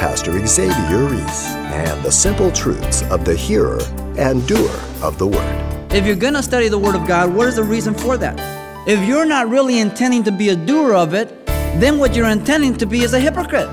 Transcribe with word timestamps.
Pastor 0.00 0.32
Xavier 0.46 1.04
Reese 1.08 1.48
and 1.48 2.02
the 2.02 2.10
simple 2.10 2.50
truths 2.50 3.02
of 3.10 3.26
the 3.26 3.36
hearer 3.36 3.80
and 4.16 4.48
doer 4.48 4.80
of 5.02 5.18
the 5.18 5.26
Word. 5.26 5.92
If 5.92 6.06
you're 6.06 6.16
going 6.16 6.32
to 6.32 6.42
study 6.42 6.68
the 6.68 6.78
Word 6.78 6.94
of 6.94 7.06
God, 7.06 7.34
what 7.34 7.46
is 7.48 7.56
the 7.56 7.62
reason 7.62 7.92
for 7.92 8.16
that? 8.16 8.40
If 8.88 9.06
you're 9.06 9.26
not 9.26 9.50
really 9.50 9.78
intending 9.78 10.22
to 10.22 10.32
be 10.32 10.48
a 10.48 10.56
doer 10.56 10.94
of 10.94 11.12
it, 11.12 11.44
then 11.44 11.98
what 11.98 12.16
you're 12.16 12.30
intending 12.30 12.78
to 12.78 12.86
be 12.86 13.02
is 13.02 13.12
a 13.12 13.20
hypocrite. 13.20 13.68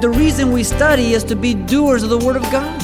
The 0.00 0.08
reason 0.08 0.52
we 0.52 0.62
study 0.62 1.14
is 1.14 1.24
to 1.24 1.34
be 1.34 1.54
doers 1.54 2.04
of 2.04 2.10
the 2.10 2.18
Word 2.18 2.36
of 2.36 2.42
God. 2.52 2.80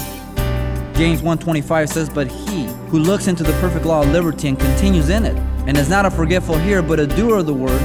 James 0.96 1.22
1:25 1.22 1.88
says, 1.88 2.08
"But 2.08 2.26
he 2.26 2.68
who 2.90 2.98
looks 2.98 3.28
into 3.28 3.44
the 3.44 3.52
perfect 3.60 3.86
law 3.86 4.02
of 4.02 4.10
liberty 4.10 4.48
and 4.48 4.58
continues 4.58 5.10
in 5.10 5.24
it, 5.24 5.36
and 5.68 5.78
is 5.78 5.88
not 5.88 6.06
a 6.06 6.10
forgetful 6.10 6.58
hearer 6.58 6.82
but 6.82 6.98
a 6.98 7.06
doer 7.06 7.36
of 7.36 7.46
the 7.46 7.54
word, 7.54 7.80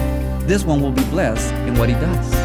this 0.47 0.65
one 0.65 0.81
will 0.81 0.91
be 0.91 1.03
blessed 1.11 1.53
in 1.67 1.77
what 1.77 1.89
he 1.89 1.95
does." 1.95 2.38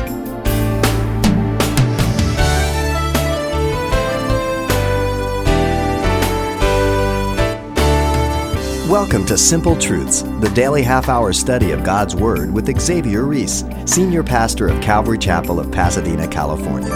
Welcome 8.95 9.27
to 9.27 9.37
Simple 9.37 9.77
Truths, 9.77 10.23
the 10.23 10.53
daily 10.55 10.81
half 10.85 11.09
hour 11.09 11.33
study 11.33 11.73
of 11.73 11.83
God's 11.83 12.15
Word 12.15 12.55
with 12.55 12.81
Xavier 12.81 13.25
Reese, 13.25 13.65
Senior 13.87 14.23
Pastor 14.23 14.69
of 14.69 14.81
Calvary 14.81 15.19
Chapel 15.19 15.59
of 15.59 15.73
Pasadena, 15.73 16.29
California. 16.29 16.95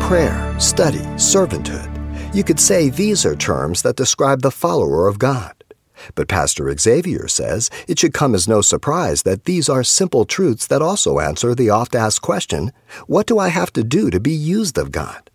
Prayer, 0.00 0.58
study, 0.58 1.00
servanthood. 1.16 2.34
You 2.34 2.44
could 2.44 2.58
say 2.58 2.88
these 2.88 3.26
are 3.26 3.36
terms 3.36 3.82
that 3.82 3.96
describe 3.96 4.40
the 4.40 4.50
follower 4.50 5.06
of 5.06 5.18
God. 5.18 5.52
But 6.14 6.28
Pastor 6.28 6.74
Xavier 6.74 7.28
says 7.28 7.68
it 7.86 7.98
should 7.98 8.14
come 8.14 8.34
as 8.34 8.48
no 8.48 8.62
surprise 8.62 9.24
that 9.24 9.44
these 9.44 9.68
are 9.68 9.84
simple 9.84 10.24
truths 10.24 10.66
that 10.68 10.80
also 10.80 11.18
answer 11.18 11.54
the 11.54 11.68
oft 11.68 11.94
asked 11.94 12.22
question 12.22 12.72
what 13.06 13.26
do 13.26 13.38
I 13.38 13.48
have 13.48 13.70
to 13.74 13.84
do 13.84 14.08
to 14.08 14.18
be 14.18 14.32
used 14.32 14.78
of 14.78 14.92
God? 14.92 15.30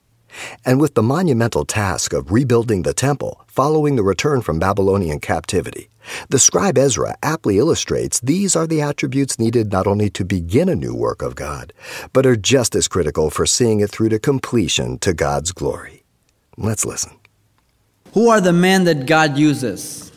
And 0.66 0.80
with 0.80 0.96
the 0.96 1.04
monumental 1.04 1.66
task 1.66 2.14
of 2.14 2.32
rebuilding 2.32 2.84
the 2.84 2.94
temple 2.94 3.44
following 3.48 3.96
the 3.96 4.04
return 4.04 4.42
from 4.42 4.60
Babylonian 4.60 5.20
captivity, 5.20 5.90
the 6.30 6.40
scribe 6.40 6.78
Ezra 6.78 7.16
aptly 7.22 7.58
illustrates 7.58 8.20
these 8.20 8.56
are 8.56 8.68
the 8.68 8.82
attributes 8.82 9.40
needed 9.40 9.72
not 9.72 9.88
only 9.88 10.10
to 10.12 10.26
begin 10.26 10.70
a 10.70 10.76
new 10.76 10.96
work 10.96 11.22
of 11.22 11.36
God, 11.36 11.74
but 12.14 12.26
are 12.26 12.36
just 12.36 12.76
as 12.76 12.88
critical 12.88 13.30
for 13.30 13.46
seeing 13.46 13.80
it 13.80 13.90
through 13.90 14.10
to 14.10 14.20
completion 14.20 14.98
to 15.00 15.14
God's 15.14 15.52
glory. 15.52 16.04
Let's 16.58 16.86
listen. 16.86 17.12
Who 18.14 18.30
are 18.30 18.42
the 18.42 18.54
men 18.54 18.86
that 18.86 19.06
God 19.06 19.38
uses? 19.38 20.12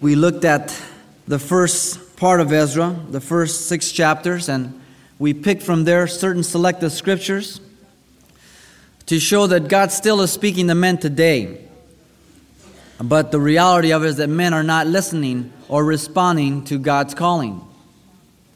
We 0.00 0.14
looked 0.14 0.44
at 0.44 0.78
the 1.26 1.38
first 1.38 2.16
part 2.16 2.40
of 2.40 2.52
Ezra, 2.52 2.94
the 3.08 3.20
first 3.20 3.66
six 3.66 3.90
chapters, 3.90 4.48
and 4.48 4.80
we 5.18 5.32
picked 5.32 5.62
from 5.62 5.84
there 5.84 6.06
certain 6.06 6.42
selected 6.42 6.90
scriptures 6.90 7.60
to 9.06 9.20
show 9.20 9.46
that 9.46 9.68
God 9.68 9.92
still 9.92 10.20
is 10.22 10.32
speaking 10.32 10.68
to 10.68 10.74
men 10.74 10.98
today. 10.98 11.60
But 13.02 13.32
the 13.32 13.40
reality 13.40 13.92
of 13.92 14.04
it 14.04 14.08
is 14.08 14.16
that 14.16 14.28
men 14.28 14.54
are 14.54 14.62
not 14.62 14.86
listening 14.86 15.52
or 15.68 15.84
responding 15.84 16.64
to 16.66 16.78
God's 16.78 17.14
calling. 17.14 17.60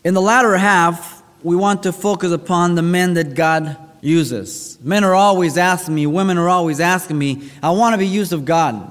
In 0.05 0.15
the 0.15 0.23
latter 0.23 0.57
half, 0.57 1.23
we 1.43 1.57
want 1.57 1.83
to 1.83 1.93
focus 1.93 2.33
upon 2.33 2.75
the 2.75 2.83
men 2.83 3.15
that 3.15 3.35
God 3.35 3.77
uses. 4.01 4.79
Men 4.83 5.05
are 5.05 5.15
always 5.15 5.59
asking 5.59 5.95
me, 5.95 6.07
women 6.07 6.39
are 6.39 6.49
always 6.49 6.81
asking 6.81 7.19
me, 7.19 7.51
I 7.63 7.71
want 7.71 7.95
to 7.95 7.99
be 7.99 8.07
used 8.07 8.33
of 8.33 8.45
God. 8.45 8.91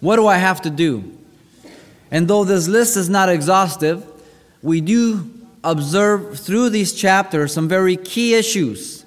What 0.00 0.16
do 0.16 0.26
I 0.26 0.36
have 0.36 0.62
to 0.62 0.70
do? 0.70 1.16
And 2.10 2.28
though 2.28 2.44
this 2.44 2.68
list 2.68 2.96
is 2.96 3.08
not 3.08 3.28
exhaustive, 3.30 4.04
we 4.62 4.80
do 4.80 5.30
observe 5.64 6.38
through 6.38 6.68
these 6.68 6.92
chapters 6.92 7.52
some 7.52 7.68
very 7.68 7.96
key 7.96 8.34
issues 8.34 9.01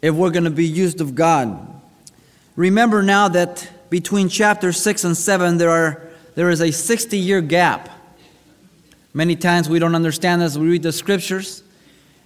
if 0.00 0.14
we're 0.14 0.30
going 0.30 0.44
to 0.44 0.50
be 0.50 0.66
used 0.66 1.00
of 1.00 1.14
God. 1.14 1.80
Remember 2.56 3.02
now 3.02 3.28
that 3.28 3.68
between 3.90 4.28
chapter 4.28 4.72
6 4.72 5.04
and 5.04 5.16
7 5.16 5.58
there 5.58 5.70
are 5.70 6.08
there 6.34 6.50
is 6.50 6.60
a 6.60 6.70
60 6.70 7.18
year 7.18 7.40
gap. 7.40 7.88
Many 9.12 9.34
times 9.34 9.68
we 9.68 9.78
don't 9.78 9.96
understand 9.96 10.42
as 10.42 10.56
we 10.58 10.68
read 10.68 10.82
the 10.82 10.92
scriptures 10.92 11.64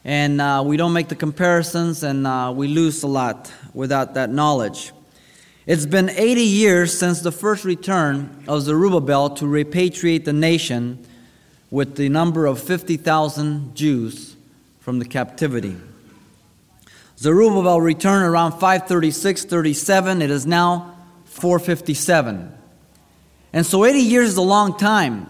and 0.05 0.41
uh, 0.41 0.63
we 0.65 0.77
don't 0.77 0.93
make 0.93 1.09
the 1.09 1.15
comparisons 1.15 2.03
and 2.03 2.27
uh, 2.27 2.53
we 2.55 2.69
lose 2.69 3.03
a 3.03 3.07
lot 3.07 3.51
without 3.73 4.15
that 4.15 4.31
knowledge. 4.31 4.93
It's 5.65 5.87
been 5.87 6.11
80 6.11 6.43
years 6.43 6.99
since 6.99 7.21
the 7.21 7.33
first 7.33 7.65
return 7.65 8.45
of 8.49 8.63
Zerubbabel 8.63 9.31
to 9.37 9.45
repatriate 9.45 10.25
the 10.25 10.33
nation 10.33 11.07
with 11.71 11.97
the 11.97 12.09
number 12.09 12.47
of 12.47 12.61
50,000 12.61 13.75
Jews 13.75 14.37
from 14.81 14.99
the 14.99 15.05
captivity. 15.05 15.77
Zerubbabel 17.23 17.81
returned 17.81 18.25
around 18.25 18.59
536 18.59 19.45
37. 19.45 20.23
It 20.23 20.31
is 20.33 20.45
now 20.45 20.97
457. 21.27 22.53
And 23.53 23.65
so 23.65 23.85
80 23.85 23.99
years 24.01 24.31
is 24.31 24.37
a 24.37 24.43
long 24.43 24.77
time. 24.77 25.29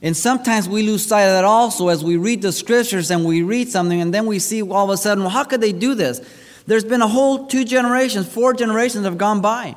And 0.00 0.16
sometimes 0.16 0.68
we 0.68 0.84
lose 0.84 1.04
sight 1.04 1.24
of 1.24 1.32
that 1.32 1.44
also 1.44 1.88
as 1.88 2.04
we 2.04 2.16
read 2.16 2.42
the 2.42 2.52
scriptures 2.52 3.10
and 3.10 3.24
we 3.24 3.42
read 3.42 3.68
something 3.68 4.00
and 4.00 4.14
then 4.14 4.26
we 4.26 4.38
see 4.38 4.62
all 4.62 4.84
of 4.84 4.90
a 4.90 4.96
sudden, 4.96 5.24
well, 5.24 5.32
how 5.32 5.42
could 5.42 5.60
they 5.60 5.72
do 5.72 5.96
this? 5.96 6.20
There's 6.68 6.84
been 6.84 7.02
a 7.02 7.08
whole 7.08 7.48
two 7.48 7.64
generations, 7.64 8.32
four 8.32 8.54
generations 8.54 9.04
have 9.04 9.18
gone 9.18 9.40
by. 9.40 9.74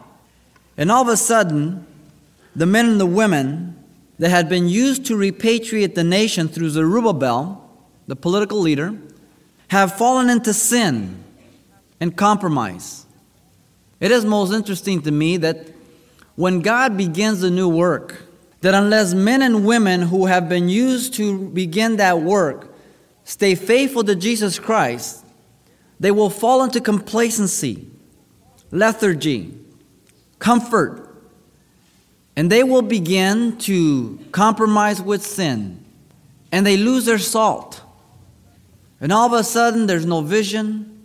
And 0.78 0.92
all 0.92 1.02
of 1.02 1.08
a 1.08 1.18
sudden, 1.18 1.84
the 2.56 2.68
men 2.68 2.86
and 2.90 3.02
the 3.02 3.08
women 3.08 3.76
that 4.20 4.30
had 4.30 4.50
been 4.50 4.70
used 4.70 5.08
to 5.08 5.18
repatriate 5.18 5.96
the 5.96 6.04
nation 6.04 6.48
through 6.48 6.70
Zerubbabel, 6.70 7.68
the 8.06 8.16
political 8.16 8.60
leader, 8.60 8.96
have 9.70 9.98
fallen 9.98 10.30
into 10.30 10.54
sin 10.54 11.24
and 12.00 12.16
compromise. 12.16 13.06
It 14.00 14.12
is 14.12 14.26
most 14.26 14.54
interesting 14.54 15.02
to 15.02 15.12
me 15.12 15.38
that 15.38 15.68
when 16.36 16.62
God 16.62 16.96
begins 16.96 17.44
a 17.44 17.50
new 17.50 17.68
work, 17.68 18.24
that 18.62 18.74
unless 18.74 19.14
men 19.14 19.42
and 19.42 19.66
women 19.66 20.02
who 20.02 20.26
have 20.26 20.48
been 20.48 20.70
used 20.70 21.14
to 21.16 21.50
begin 21.50 21.98
that 21.98 22.22
work 22.22 22.74
stay 23.24 23.56
faithful 23.56 24.04
to 24.04 24.16
Jesus 24.16 24.58
Christ, 24.58 25.26
they 26.00 26.12
will 26.12 26.30
fall 26.30 26.64
into 26.64 26.80
complacency, 26.80 27.88
lethargy, 28.72 29.54
comfort, 30.40 31.06
and 32.36 32.50
they 32.50 32.64
will 32.64 32.82
begin 32.82 33.58
to 33.58 34.18
compromise 34.32 35.02
with 35.02 35.26
sin, 35.26 35.84
and 36.54 36.66
they 36.66 36.78
lose 36.78 37.06
their 37.06 37.20
salt. 37.20 37.82
And 39.02 39.12
all 39.12 39.28
of 39.28 39.34
a 39.34 39.44
sudden, 39.44 39.88
there's 39.88 40.06
no 40.06 40.22
vision, 40.22 40.99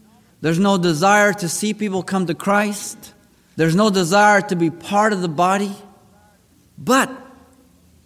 there's 0.44 0.58
no 0.58 0.76
desire 0.76 1.32
to 1.32 1.48
see 1.48 1.72
people 1.72 2.02
come 2.02 2.26
to 2.26 2.34
Christ. 2.34 3.14
There's 3.56 3.74
no 3.74 3.88
desire 3.88 4.42
to 4.42 4.54
be 4.54 4.68
part 4.68 5.14
of 5.14 5.22
the 5.22 5.28
body. 5.28 5.74
But 6.76 7.10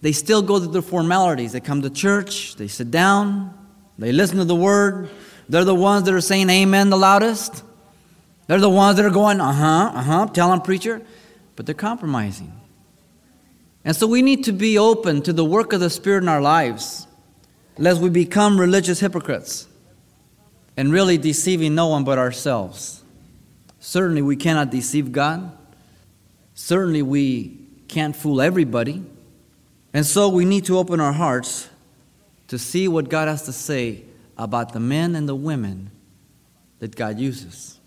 they 0.03 0.13
still 0.13 0.41
go 0.41 0.61
through 0.61 0.71
the 0.71 0.81
formalities. 0.81 1.51
They 1.51 1.59
come 1.59 1.83
to 1.83 1.91
church, 1.91 2.55
they 2.55 2.69
sit 2.69 2.93
down, 2.93 3.59
they 3.99 4.13
listen 4.13 4.39
to 4.39 4.45
the 4.45 4.55
word. 4.55 5.11
They're 5.49 5.65
the 5.65 5.75
ones 5.75 6.05
that 6.05 6.15
are 6.15 6.21
saying 6.21 6.49
amen 6.49 6.91
the 6.91 6.97
loudest. 6.97 7.65
They're 8.47 8.61
the 8.61 8.71
ones 8.71 8.99
that 8.99 9.05
are 9.05 9.11
going, 9.11 9.41
uh 9.41 9.53
huh, 9.53 9.91
uh 9.93 10.03
huh, 10.03 10.27
telling 10.27 10.61
preacher. 10.61 11.03
But 11.57 11.67
they're 11.67 11.75
compromising. 11.75 12.53
And 13.85 13.97
so 13.97 14.07
we 14.07 14.23
need 14.23 14.45
to 14.45 14.53
be 14.53 14.79
open 14.79 15.23
to 15.23 15.33
the 15.33 15.45
work 15.45 15.73
of 15.73 15.81
the 15.81 15.91
Spirit 15.91 16.23
in 16.23 16.29
our 16.29 16.41
lives, 16.41 17.09
lest 17.79 18.01
we 18.01 18.11
become 18.11 18.61
religious 18.61 19.01
hypocrites 19.01 19.68
and 20.79 20.93
really 20.93 21.19
deceiving 21.19 21.75
no 21.75 21.89
one 21.89 22.05
but 22.05 22.19
ourselves. 22.19 23.03
Certainly, 23.81 24.23
we 24.23 24.37
cannot 24.37 24.71
deceive 24.71 25.11
God. 25.11 25.51
Certainly, 26.55 27.03
we 27.03 27.59
can't 27.89 28.15
fool 28.15 28.41
everybody. 28.41 29.03
And 29.93 30.07
so, 30.07 30.29
we 30.29 30.45
need 30.45 30.67
to 30.67 30.79
open 30.79 31.01
our 31.01 31.13
hearts 31.13 31.69
to 32.47 32.61
see 32.61 32.87
what 32.87 33.09
God 33.09 33.27
has 33.27 33.43
to 33.47 33.53
say 33.53 34.05
about 34.39 34.73
the 34.73 34.79
men 34.79 35.17
and 35.17 35.29
the 35.29 35.35
women 35.35 35.91
that 36.79 36.95
God 36.95 37.19
uses. 37.19 37.81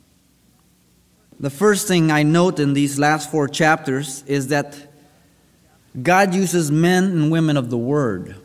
The 1.40 1.50
first 1.50 1.88
thing 1.88 2.12
I 2.12 2.24
note 2.24 2.60
in 2.60 2.74
these 2.74 3.00
last 3.00 3.32
four 3.32 3.48
chapters 3.48 4.22
is 4.28 4.50
that 4.50 4.78
God 6.04 6.34
uses 6.34 6.70
men 6.70 7.06
and 7.06 7.32
women 7.32 7.56
of 7.56 7.70
the 7.70 7.78
Word. 7.78 8.36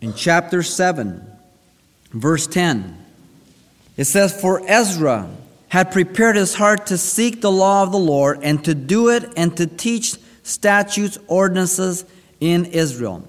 In 0.00 0.14
chapter 0.14 0.62
7, 0.62 1.22
verse 2.12 2.46
10, 2.46 2.96
it 4.00 4.06
says, 4.06 4.32
For 4.32 4.62
Ezra 4.66 5.28
had 5.68 5.92
prepared 5.92 6.34
his 6.34 6.54
heart 6.54 6.86
to 6.86 6.96
seek 6.96 7.42
the 7.42 7.52
law 7.52 7.82
of 7.82 7.92
the 7.92 7.98
Lord 7.98 8.38
and 8.42 8.64
to 8.64 8.74
do 8.74 9.10
it 9.10 9.30
and 9.36 9.54
to 9.58 9.66
teach 9.66 10.16
statutes, 10.42 11.18
ordinances 11.26 12.06
in 12.40 12.64
Israel. 12.64 13.28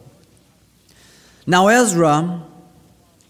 Now, 1.45 1.67
Ezra 1.67 2.41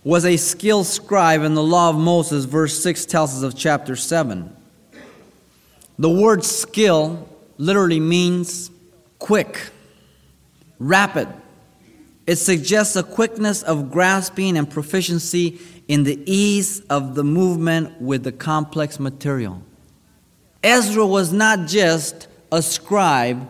was 0.04 0.24
a 0.24 0.38
skilled 0.38 0.86
scribe 0.86 1.42
in 1.42 1.56
the 1.56 1.64
law 1.64 1.90
of 1.90 1.96
Moses, 1.96 2.46
verse 2.46 2.80
6 2.84 3.08
tells 3.08 3.36
us 3.36 3.42
of 3.42 3.58
chapter 3.58 3.96
7. 3.96 4.56
The 5.98 6.10
word 6.12 6.44
skill 6.44 7.28
literally 7.58 8.00
means 8.00 8.70
quick, 9.18 9.72
rapid. 10.78 11.28
It 12.28 12.36
suggests 12.36 12.96
a 12.96 13.04
quickness 13.04 13.64
of 13.64 13.92
grasping 13.92 14.58
and 14.58 14.70
proficiency 14.70 15.60
in 15.88 16.04
the 16.04 16.22
ease 16.26 16.80
of 16.82 17.16
the 17.16 17.24
movement 17.24 18.00
with 18.02 18.24
the 18.24 18.32
complex 18.32 19.00
material. 19.00 19.62
Ezra 20.64 21.06
was 21.06 21.34
not 21.34 21.68
just 21.68 22.28
a 22.52 22.62
scribe 22.62 23.50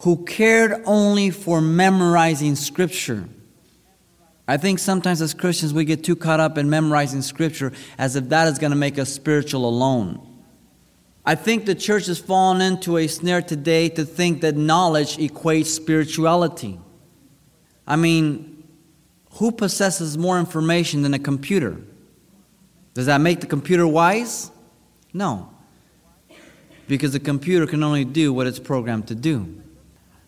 who 0.00 0.24
cared 0.24 0.82
only 0.84 1.30
for 1.30 1.60
memorizing 1.60 2.56
scripture. 2.56 3.28
I 4.46 4.56
think 4.56 4.78
sometimes 4.78 5.20
as 5.20 5.34
Christians 5.34 5.74
we 5.74 5.84
get 5.84 6.02
too 6.02 6.16
caught 6.16 6.40
up 6.40 6.58
in 6.58 6.70
memorizing 6.70 7.22
scripture 7.22 7.72
as 7.98 8.16
if 8.16 8.28
that 8.30 8.48
is 8.48 8.58
going 8.58 8.70
to 8.70 8.76
make 8.76 8.98
us 8.98 9.12
spiritual 9.12 9.68
alone. 9.68 10.24
I 11.24 11.34
think 11.34 11.66
the 11.66 11.74
church 11.74 12.06
has 12.06 12.18
fallen 12.18 12.62
into 12.62 12.96
a 12.96 13.06
snare 13.06 13.42
today 13.42 13.90
to 13.90 14.04
think 14.04 14.40
that 14.40 14.56
knowledge 14.56 15.18
equates 15.18 15.66
spirituality. 15.66 16.78
I 17.88 17.96
mean, 17.96 18.62
who 19.32 19.50
possesses 19.50 20.18
more 20.18 20.38
information 20.38 21.00
than 21.02 21.14
a 21.14 21.18
computer? 21.18 21.78
Does 22.92 23.06
that 23.06 23.20
make 23.22 23.40
the 23.40 23.46
computer 23.46 23.86
wise? 23.86 24.50
No. 25.14 25.48
Because 26.86 27.12
the 27.14 27.20
computer 27.20 27.66
can 27.66 27.82
only 27.82 28.04
do 28.04 28.32
what 28.32 28.46
it's 28.46 28.58
programmed 28.58 29.08
to 29.08 29.14
do. 29.14 29.62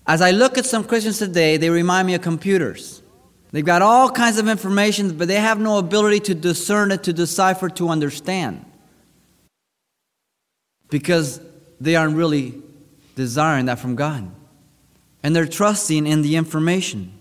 As 0.07 0.23
I 0.23 0.31
look 0.31 0.57
at 0.57 0.65
some 0.65 0.85
Christians 0.85 1.19
today, 1.19 1.59
they 1.59 1.69
remind 1.69 2.07
me 2.07 2.15
of 2.15 2.23
computers. 2.23 3.03
They've 3.53 3.65
got 3.65 3.83
all 3.83 4.11
kinds 4.11 4.39
of 4.39 4.49
information, 4.49 5.19
but 5.19 5.29
they 5.29 5.35
have 5.35 5.61
no 5.61 5.79
ability 5.79 6.21
to 6.21 6.35
discern 6.35 6.93
it, 6.93 7.03
to 7.03 7.13
decipher, 7.13 7.69
to 7.71 7.91
understand. 7.91 8.65
Because 10.89 11.41
they 11.79 11.95
aren't 11.95 12.17
really 12.17 12.55
desiring 13.17 13.67
that 13.67 13.79
from 13.81 13.97
God. 13.97 14.31
And 15.23 15.37
they're 15.37 15.47
trusting 15.47 16.07
in 16.07 16.23
the 16.23 16.37
information. 16.37 17.13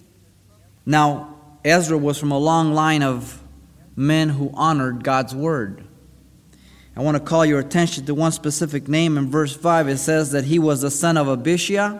Now, 0.85 1.35
Ezra 1.63 1.97
was 1.97 2.17
from 2.17 2.31
a 2.31 2.37
long 2.37 2.73
line 2.73 3.03
of 3.03 3.41
men 3.95 4.29
who 4.29 4.51
honored 4.53 5.03
God's 5.03 5.35
word. 5.35 5.85
I 6.95 7.01
want 7.01 7.15
to 7.15 7.23
call 7.23 7.45
your 7.45 7.59
attention 7.59 8.05
to 8.05 8.13
one 8.13 8.31
specific 8.31 8.87
name 8.87 9.17
in 9.17 9.29
verse 9.29 9.55
5. 9.55 9.87
It 9.87 9.97
says 9.97 10.31
that 10.31 10.45
he 10.45 10.59
was 10.59 10.81
the 10.81 10.91
son 10.91 11.17
of 11.17 11.27
Abishai, 11.27 11.99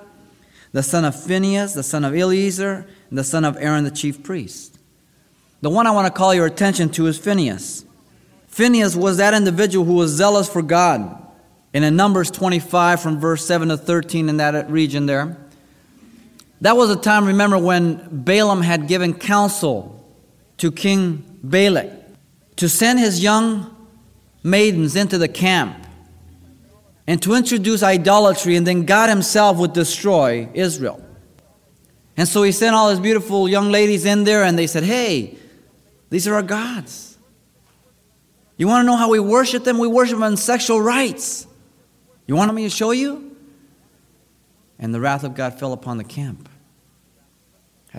the 0.71 0.83
son 0.83 1.05
of 1.05 1.21
Phinehas, 1.21 1.73
the 1.73 1.83
son 1.83 2.03
of 2.03 2.15
Eleazar, 2.15 2.85
and 3.09 3.17
the 3.17 3.23
son 3.23 3.45
of 3.45 3.57
Aaron 3.57 3.83
the 3.83 3.91
chief 3.91 4.23
priest. 4.23 4.77
The 5.61 5.69
one 5.69 5.87
I 5.87 5.91
want 5.91 6.07
to 6.07 6.13
call 6.13 6.33
your 6.33 6.45
attention 6.45 6.89
to 6.91 7.07
is 7.07 7.17
Phinehas. 7.17 7.85
Phinehas 8.47 8.95
was 8.95 9.17
that 9.17 9.33
individual 9.33 9.85
who 9.85 9.93
was 9.93 10.11
zealous 10.11 10.49
for 10.49 10.61
God. 10.61 11.25
And 11.73 11.83
in 11.83 11.95
Numbers 11.95 12.31
25, 12.31 13.01
from 13.01 13.19
verse 13.19 13.45
7 13.45 13.69
to 13.69 13.77
13, 13.77 14.29
in 14.29 14.37
that 14.37 14.69
region 14.71 15.05
there, 15.05 15.37
that 16.61 16.75
was 16.75 16.89
a 16.89 16.95
time, 16.95 17.25
remember, 17.25 17.57
when 17.57 18.23
Balaam 18.23 18.61
had 18.61 18.87
given 18.87 19.13
counsel 19.13 19.95
to 20.57 20.71
King 20.71 21.39
Balak 21.43 21.91
to 22.57 22.67
send 22.67 22.99
his 22.99 23.23
young 23.23 23.75
maidens 24.43 24.95
into 24.95 25.17
the 25.17 25.27
camp 25.27 25.87
and 27.07 27.21
to 27.23 27.33
introduce 27.33 27.81
idolatry, 27.81 28.55
and 28.55 28.67
then 28.67 28.85
God 28.85 29.09
Himself 29.09 29.57
would 29.57 29.73
destroy 29.73 30.49
Israel. 30.53 31.03
And 32.17 32.27
so 32.27 32.43
he 32.43 32.51
sent 32.51 32.75
all 32.75 32.89
his 32.89 32.99
beautiful 32.99 33.47
young 33.47 33.71
ladies 33.71 34.05
in 34.05 34.25
there, 34.25 34.43
and 34.43 34.59
they 34.59 34.67
said, 34.67 34.83
Hey, 34.83 35.37
these 36.09 36.27
are 36.27 36.35
our 36.35 36.43
gods. 36.43 37.17
You 38.57 38.67
want 38.67 38.83
to 38.83 38.85
know 38.85 38.97
how 38.97 39.09
we 39.09 39.21
worship 39.21 39.63
them? 39.63 39.77
We 39.77 39.87
worship 39.87 40.19
them 40.19 40.23
in 40.23 40.35
sexual 40.35 40.81
rites. 40.81 41.47
You 42.27 42.35
want 42.35 42.53
me 42.53 42.63
to 42.63 42.69
show 42.69 42.91
you? 42.91 43.37
And 44.77 44.93
the 44.93 44.99
wrath 44.99 45.23
of 45.23 45.33
God 45.33 45.57
fell 45.57 45.71
upon 45.71 45.97
the 45.97 46.03
camp. 46.03 46.48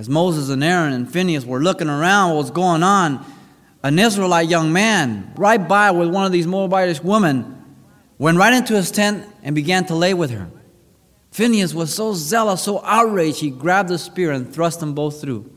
As 0.01 0.09
Moses 0.09 0.49
and 0.49 0.65
Aaron 0.65 0.95
and 0.95 1.13
Phineas 1.13 1.45
were 1.45 1.61
looking 1.61 1.91
around 1.91 2.31
what 2.31 2.39
was 2.39 2.51
going 2.51 2.83
on, 2.83 3.23
an 3.83 3.99
Israelite 3.99 4.49
young 4.49 4.73
man, 4.73 5.31
right 5.37 5.69
by 5.69 5.91
with 5.91 6.09
one 6.09 6.25
of 6.25 6.33
these 6.33 6.47
Moabitish 6.47 7.05
women, 7.05 7.63
went 8.17 8.39
right 8.39 8.55
into 8.55 8.75
his 8.75 8.91
tent 8.91 9.27
and 9.43 9.55
began 9.55 9.85
to 9.85 9.95
lay 9.95 10.15
with 10.15 10.31
her. 10.31 10.49
Phineas 11.33 11.75
was 11.75 11.95
so 11.95 12.15
zealous, 12.15 12.63
so 12.63 12.83
outraged, 12.83 13.41
he 13.41 13.51
grabbed 13.51 13.91
the 13.91 13.99
spear 13.99 14.33
and 14.33 14.51
thrust 14.51 14.81
them 14.81 14.95
both 14.95 15.21
through. 15.21 15.55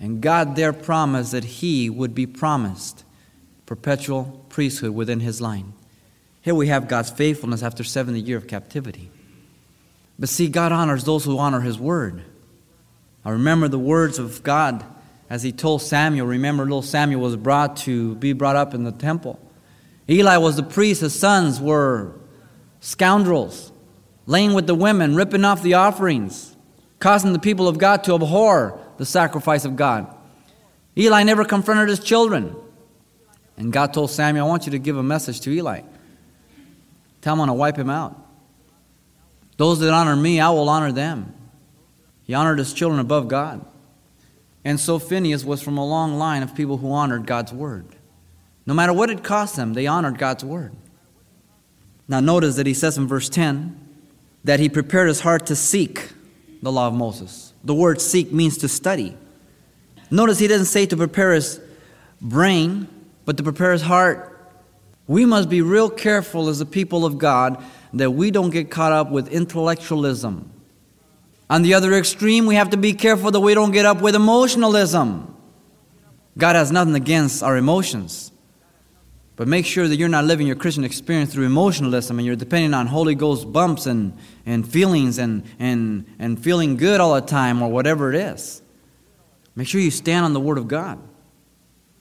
And 0.00 0.22
God 0.22 0.56
there 0.56 0.72
promised 0.72 1.32
that 1.32 1.44
he 1.44 1.90
would 1.90 2.14
be 2.14 2.26
promised 2.26 3.04
perpetual 3.66 4.42
priesthood 4.48 4.94
within 4.94 5.20
his 5.20 5.42
line. 5.42 5.74
Here 6.40 6.54
we 6.54 6.68
have 6.68 6.88
God's 6.88 7.10
faithfulness 7.10 7.62
after 7.62 7.84
70 7.84 8.20
years 8.20 8.42
of 8.42 8.48
captivity. 8.48 9.10
But 10.18 10.30
see, 10.30 10.48
God 10.48 10.72
honors 10.72 11.04
those 11.04 11.26
who 11.26 11.38
honor 11.38 11.60
his 11.60 11.78
word. 11.78 12.24
I 13.24 13.30
remember 13.30 13.68
the 13.68 13.78
words 13.78 14.18
of 14.18 14.42
God 14.42 14.84
as 15.30 15.42
he 15.42 15.52
told 15.52 15.82
Samuel. 15.82 16.26
Remember, 16.26 16.64
little 16.64 16.82
Samuel 16.82 17.20
was 17.20 17.36
brought 17.36 17.76
to 17.78 18.14
be 18.16 18.32
brought 18.32 18.56
up 18.56 18.74
in 18.74 18.84
the 18.84 18.92
temple. 18.92 19.40
Eli 20.08 20.36
was 20.36 20.56
the 20.56 20.62
priest, 20.62 21.00
his 21.00 21.18
sons 21.18 21.60
were 21.60 22.14
scoundrels 22.80 23.72
laying 24.26 24.54
with 24.54 24.66
the 24.66 24.74
women, 24.74 25.14
ripping 25.14 25.44
off 25.44 25.62
the 25.62 25.74
offerings, 25.74 26.56
causing 26.98 27.32
the 27.32 27.38
people 27.38 27.68
of 27.68 27.78
God 27.78 28.04
to 28.04 28.14
abhor 28.14 28.78
the 28.96 29.06
sacrifice 29.06 29.64
of 29.64 29.76
God. 29.76 30.14
Eli 30.96 31.22
never 31.22 31.44
confronted 31.44 31.88
his 31.88 32.00
children. 32.00 32.54
And 33.56 33.72
God 33.72 33.92
told 33.92 34.10
Samuel, 34.10 34.46
I 34.46 34.48
want 34.48 34.66
you 34.66 34.72
to 34.72 34.78
give 34.78 34.96
a 34.96 35.02
message 35.02 35.40
to 35.42 35.50
Eli. 35.50 35.82
Tell 37.20 37.34
him 37.34 37.40
I'm 37.40 37.46
going 37.46 37.48
to 37.48 37.54
wipe 37.54 37.76
him 37.76 37.90
out. 37.90 38.20
Those 39.56 39.78
that 39.80 39.92
honor 39.92 40.16
me, 40.16 40.40
I 40.40 40.50
will 40.50 40.68
honor 40.68 40.92
them. 40.92 41.34
He 42.24 42.34
honored 42.34 42.58
his 42.58 42.72
children 42.72 43.00
above 43.00 43.28
God. 43.28 43.64
And 44.64 44.80
so 44.80 44.98
Phineas 44.98 45.44
was 45.44 45.62
from 45.62 45.76
a 45.76 45.86
long 45.86 46.16
line 46.16 46.42
of 46.42 46.54
people 46.54 46.78
who 46.78 46.90
honored 46.90 47.26
God's 47.26 47.52
word. 47.52 47.86
No 48.66 48.72
matter 48.72 48.92
what 48.92 49.10
it 49.10 49.22
cost 49.22 49.56
them, 49.56 49.74
they 49.74 49.86
honored 49.86 50.18
God's 50.18 50.42
word. 50.42 50.74
Now, 52.08 52.20
notice 52.20 52.56
that 52.56 52.66
he 52.66 52.74
says 52.74 52.96
in 52.96 53.06
verse 53.06 53.28
10 53.28 53.80
that 54.44 54.60
he 54.60 54.68
prepared 54.68 55.08
his 55.08 55.20
heart 55.20 55.46
to 55.46 55.56
seek 55.56 56.12
the 56.62 56.72
law 56.72 56.88
of 56.88 56.94
Moses. 56.94 57.52
The 57.62 57.74
word 57.74 58.00
seek 58.00 58.32
means 58.32 58.58
to 58.58 58.68
study. 58.68 59.16
Notice 60.10 60.38
he 60.38 60.48
doesn't 60.48 60.66
say 60.66 60.86
to 60.86 60.96
prepare 60.96 61.32
his 61.32 61.60
brain, 62.20 62.88
but 63.24 63.36
to 63.36 63.42
prepare 63.42 63.72
his 63.72 63.82
heart. 63.82 64.30
We 65.06 65.26
must 65.26 65.48
be 65.50 65.60
real 65.60 65.90
careful 65.90 66.48
as 66.48 66.58
the 66.58 66.66
people 66.66 67.04
of 67.04 67.18
God 67.18 67.62
that 67.92 68.10
we 68.10 68.30
don't 68.30 68.50
get 68.50 68.70
caught 68.70 68.92
up 68.92 69.10
with 69.10 69.28
intellectualism. 69.28 70.50
On 71.50 71.62
the 71.62 71.74
other 71.74 71.92
extreme, 71.92 72.46
we 72.46 72.54
have 72.54 72.70
to 72.70 72.76
be 72.76 72.94
careful 72.94 73.30
that 73.30 73.40
we 73.40 73.54
don't 73.54 73.70
get 73.70 73.84
up 73.84 74.00
with 74.00 74.14
emotionalism. 74.14 75.34
God 76.36 76.56
has 76.56 76.72
nothing 76.72 76.94
against 76.94 77.42
our 77.42 77.56
emotions. 77.56 78.32
But 79.36 79.48
make 79.48 79.66
sure 79.66 79.88
that 79.88 79.96
you're 79.96 80.08
not 80.08 80.24
living 80.24 80.46
your 80.46 80.56
Christian 80.56 80.84
experience 80.84 81.32
through 81.32 81.46
emotionalism 81.46 82.18
and 82.18 82.26
you're 82.26 82.36
depending 82.36 82.72
on 82.72 82.86
Holy 82.86 83.16
Ghost 83.16 83.52
bumps 83.52 83.86
and, 83.86 84.16
and 84.46 84.66
feelings 84.66 85.18
and, 85.18 85.42
and, 85.58 86.06
and 86.18 86.42
feeling 86.42 86.76
good 86.76 87.00
all 87.00 87.14
the 87.14 87.20
time 87.20 87.60
or 87.60 87.68
whatever 87.68 88.12
it 88.12 88.16
is. 88.16 88.62
Make 89.56 89.66
sure 89.66 89.80
you 89.80 89.90
stand 89.90 90.24
on 90.24 90.32
the 90.32 90.40
Word 90.40 90.58
of 90.58 90.68
God. 90.68 91.00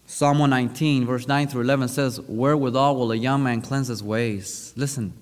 Psalm 0.05 0.38
119, 0.38 1.05
verse 1.05 1.27
9 1.27 1.47
through 1.47 1.62
11 1.62 1.88
says, 1.88 2.21
Wherewithal 2.21 2.95
will 2.95 3.12
a 3.12 3.15
young 3.15 3.43
man 3.43 3.62
cleanse 3.62 3.88
his 3.88 4.03
ways? 4.03 4.73
Listen, 4.75 5.13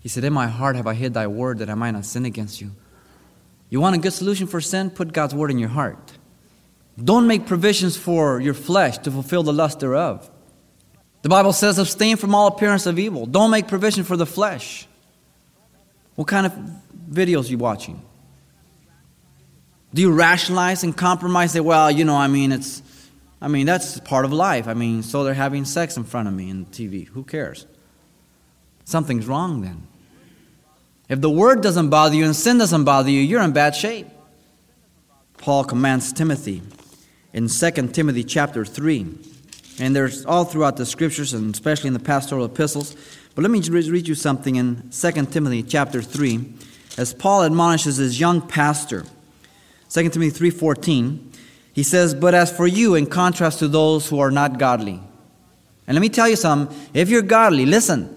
he 0.00 0.08
said, 0.08 0.24
In 0.24 0.32
my 0.32 0.46
heart 0.46 0.76
have 0.76 0.86
I 0.86 0.94
hid 0.94 1.12
thy 1.12 1.26
word 1.26 1.58
that 1.58 1.68
I 1.68 1.74
might 1.74 1.90
not 1.90 2.06
sin 2.06 2.24
against 2.24 2.60
you. 2.60 2.70
You 3.74 3.80
want 3.80 3.96
a 3.96 3.98
good 3.98 4.12
solution 4.12 4.46
for 4.46 4.60
sin? 4.60 4.88
Put 4.88 5.12
God's 5.12 5.34
word 5.34 5.50
in 5.50 5.58
your 5.58 5.68
heart. 5.68 6.12
Don't 6.96 7.26
make 7.26 7.44
provisions 7.44 7.96
for 7.96 8.38
your 8.38 8.54
flesh 8.54 8.98
to 8.98 9.10
fulfill 9.10 9.42
the 9.42 9.52
lust 9.52 9.80
thereof. 9.80 10.30
The 11.22 11.28
Bible 11.28 11.52
says, 11.52 11.76
abstain 11.80 12.16
from 12.16 12.36
all 12.36 12.46
appearance 12.46 12.86
of 12.86 13.00
evil. 13.00 13.26
Don't 13.26 13.50
make 13.50 13.66
provision 13.66 14.04
for 14.04 14.16
the 14.16 14.26
flesh. 14.26 14.86
What 16.14 16.28
kind 16.28 16.46
of 16.46 16.52
videos 17.10 17.50
you 17.50 17.58
watching? 17.58 18.00
Do 19.92 20.02
you 20.02 20.12
rationalize 20.12 20.84
and 20.84 20.96
compromise? 20.96 21.50
Say, 21.50 21.58
well, 21.58 21.90
you 21.90 22.04
know, 22.04 22.14
I 22.14 22.28
mean, 22.28 22.52
it's, 22.52 22.80
I 23.42 23.48
mean, 23.48 23.66
that's 23.66 23.98
part 23.98 24.24
of 24.24 24.32
life. 24.32 24.68
I 24.68 24.74
mean, 24.74 25.02
so 25.02 25.24
they're 25.24 25.34
having 25.34 25.64
sex 25.64 25.96
in 25.96 26.04
front 26.04 26.28
of 26.28 26.34
me 26.34 26.48
in 26.48 26.66
TV. 26.66 27.08
Who 27.08 27.24
cares? 27.24 27.66
Something's 28.84 29.26
wrong 29.26 29.62
then. 29.62 29.88
If 31.14 31.20
the 31.20 31.30
word 31.30 31.62
doesn't 31.62 31.90
bother 31.90 32.16
you 32.16 32.24
and 32.24 32.34
sin 32.34 32.58
doesn't 32.58 32.82
bother 32.82 33.08
you, 33.08 33.20
you're 33.20 33.40
in 33.40 33.52
bad 33.52 33.76
shape. 33.76 34.08
Paul 35.38 35.62
commands 35.62 36.12
Timothy 36.12 36.60
in 37.32 37.46
2 37.46 37.70
Timothy 37.92 38.24
chapter 38.24 38.64
3 38.64 39.06
and 39.78 39.94
there's 39.94 40.26
all 40.26 40.44
throughout 40.44 40.76
the 40.76 40.84
scriptures, 40.84 41.32
and 41.32 41.54
especially 41.54 41.86
in 41.86 41.94
the 41.94 42.00
pastoral 42.00 42.44
epistles. 42.44 42.96
But 43.36 43.42
let 43.42 43.52
me 43.52 43.60
read 43.60 44.08
you 44.08 44.16
something 44.16 44.56
in 44.56 44.90
2 44.90 45.12
Timothy 45.26 45.62
chapter 45.62 46.02
3, 46.02 46.52
as 46.98 47.14
Paul 47.14 47.44
admonishes 47.44 47.98
his 47.98 48.18
young 48.18 48.40
pastor. 48.40 49.04
2 49.90 50.08
Timothy 50.08 50.50
3.14, 50.50 51.36
he 51.72 51.84
says, 51.84 52.12
But 52.12 52.34
as 52.34 52.50
for 52.50 52.66
you, 52.66 52.96
in 52.96 53.06
contrast 53.06 53.60
to 53.60 53.68
those 53.68 54.08
who 54.08 54.18
are 54.18 54.32
not 54.32 54.58
godly. 54.58 55.00
And 55.86 55.94
let 55.94 56.00
me 56.00 56.08
tell 56.08 56.28
you 56.28 56.34
something, 56.34 56.76
if 56.92 57.08
you're 57.08 57.22
godly, 57.22 57.66
listen, 57.66 58.13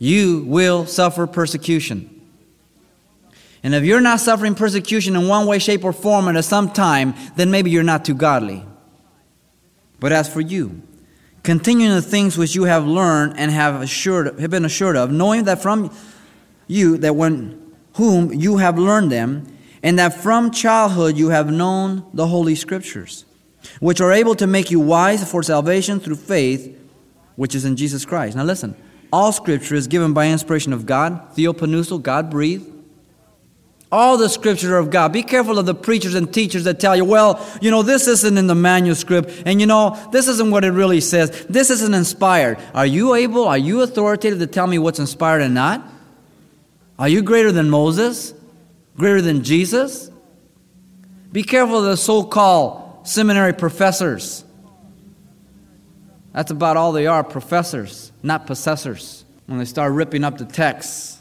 you 0.00 0.42
will 0.46 0.86
suffer 0.86 1.28
persecution. 1.28 2.20
And 3.62 3.74
if 3.74 3.84
you're 3.84 4.00
not 4.00 4.18
suffering 4.20 4.54
persecution 4.54 5.14
in 5.14 5.28
one 5.28 5.46
way, 5.46 5.58
shape, 5.58 5.84
or 5.84 5.92
form 5.92 6.26
at 6.34 6.44
some 6.44 6.70
time, 6.70 7.14
then 7.36 7.50
maybe 7.50 7.70
you're 7.70 7.82
not 7.82 8.04
too 8.04 8.14
godly. 8.14 8.64
But 10.00 10.12
as 10.12 10.32
for 10.32 10.40
you, 10.40 10.80
continuing 11.42 11.94
the 11.94 12.00
things 12.00 12.38
which 12.38 12.54
you 12.54 12.64
have 12.64 12.86
learned 12.86 13.34
and 13.36 13.50
have 13.50 13.82
assured 13.82 14.40
have 14.40 14.50
been 14.50 14.64
assured 14.64 14.96
of, 14.96 15.12
knowing 15.12 15.44
that 15.44 15.60
from 15.60 15.94
you 16.66 16.96
that 16.98 17.14
when 17.14 17.60
whom 17.94 18.32
you 18.32 18.56
have 18.56 18.78
learned 18.78 19.12
them, 19.12 19.46
and 19.82 19.98
that 19.98 20.14
from 20.14 20.50
childhood 20.50 21.18
you 21.18 21.28
have 21.28 21.52
known 21.52 22.06
the 22.14 22.26
holy 22.26 22.54
scriptures, 22.54 23.26
which 23.80 24.00
are 24.00 24.12
able 24.12 24.34
to 24.34 24.46
make 24.46 24.70
you 24.70 24.80
wise 24.80 25.30
for 25.30 25.42
salvation 25.42 26.00
through 26.00 26.16
faith, 26.16 26.74
which 27.36 27.54
is 27.54 27.66
in 27.66 27.76
Jesus 27.76 28.06
Christ. 28.06 28.36
Now 28.36 28.44
listen, 28.44 28.74
all 29.12 29.32
scripture 29.32 29.74
is 29.74 29.86
given 29.86 30.12
by 30.12 30.28
inspiration 30.28 30.72
of 30.72 30.86
God, 30.86 31.34
theopneustos, 31.34 32.02
God 32.02 32.30
breathed. 32.30 32.66
All 33.92 34.16
the 34.16 34.28
scripture 34.28 34.76
of 34.76 34.90
God. 34.90 35.12
Be 35.12 35.24
careful 35.24 35.58
of 35.58 35.66
the 35.66 35.74
preachers 35.74 36.14
and 36.14 36.32
teachers 36.32 36.62
that 36.64 36.78
tell 36.78 36.94
you, 36.94 37.04
well, 37.04 37.44
you 37.60 37.72
know, 37.72 37.82
this 37.82 38.06
isn't 38.06 38.38
in 38.38 38.46
the 38.46 38.54
manuscript, 38.54 39.42
and 39.44 39.60
you 39.60 39.66
know, 39.66 39.98
this 40.12 40.28
isn't 40.28 40.52
what 40.52 40.64
it 40.64 40.70
really 40.70 41.00
says. 41.00 41.44
This 41.46 41.70
isn't 41.70 41.92
inspired. 41.92 42.58
Are 42.72 42.86
you 42.86 43.14
able, 43.14 43.48
are 43.48 43.58
you 43.58 43.82
authoritative 43.82 44.38
to 44.38 44.46
tell 44.46 44.68
me 44.68 44.78
what's 44.78 45.00
inspired 45.00 45.42
and 45.42 45.54
not? 45.54 45.84
Are 47.00 47.08
you 47.08 47.22
greater 47.22 47.50
than 47.50 47.68
Moses? 47.68 48.32
Greater 48.96 49.22
than 49.22 49.42
Jesus? 49.42 50.08
Be 51.32 51.42
careful 51.42 51.78
of 51.78 51.84
the 51.84 51.96
so 51.96 52.22
called 52.22 53.08
seminary 53.08 53.54
professors. 53.54 54.44
That's 56.32 56.50
about 56.50 56.76
all 56.76 56.92
they 56.92 57.06
are 57.06 57.24
professors, 57.24 58.12
not 58.22 58.46
possessors, 58.46 59.24
when 59.46 59.58
they 59.58 59.64
start 59.64 59.92
ripping 59.92 60.24
up 60.24 60.38
the 60.38 60.44
texts. 60.44 61.18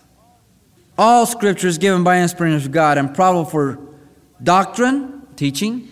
All 0.97 1.25
scripture 1.25 1.67
is 1.67 1.77
given 1.77 2.03
by 2.03 2.21
inspiration 2.21 2.57
of 2.57 2.71
God 2.71 2.97
and 2.97 3.15
profitable 3.15 3.45
for 3.45 3.79
doctrine, 4.43 5.25
teaching, 5.35 5.87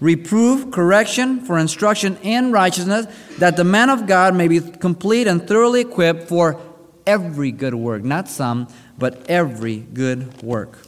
reproof, 0.00 0.70
correction, 0.70 1.40
for 1.40 1.58
instruction 1.58 2.18
in 2.22 2.52
righteousness, 2.52 3.06
that 3.38 3.56
the 3.56 3.64
man 3.64 3.88
of 3.88 4.06
God 4.06 4.34
may 4.34 4.48
be 4.48 4.60
complete 4.60 5.26
and 5.26 5.46
thoroughly 5.46 5.82
equipped 5.82 6.28
for 6.28 6.60
every 7.06 7.52
good 7.52 7.74
work. 7.74 8.02
Not 8.02 8.28
some, 8.28 8.68
but 8.98 9.28
every 9.30 9.76
good 9.78 10.42
work. 10.42 10.78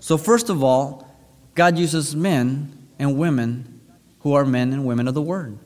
So, 0.00 0.16
first 0.16 0.48
of 0.48 0.62
all, 0.62 1.08
God 1.54 1.78
uses 1.78 2.14
men 2.16 2.88
and 2.98 3.18
women 3.18 3.80
who 4.20 4.32
are 4.34 4.44
men 4.44 4.72
and 4.72 4.84
women 4.84 5.08
of 5.08 5.14
the 5.14 5.22
Word. 5.22 5.58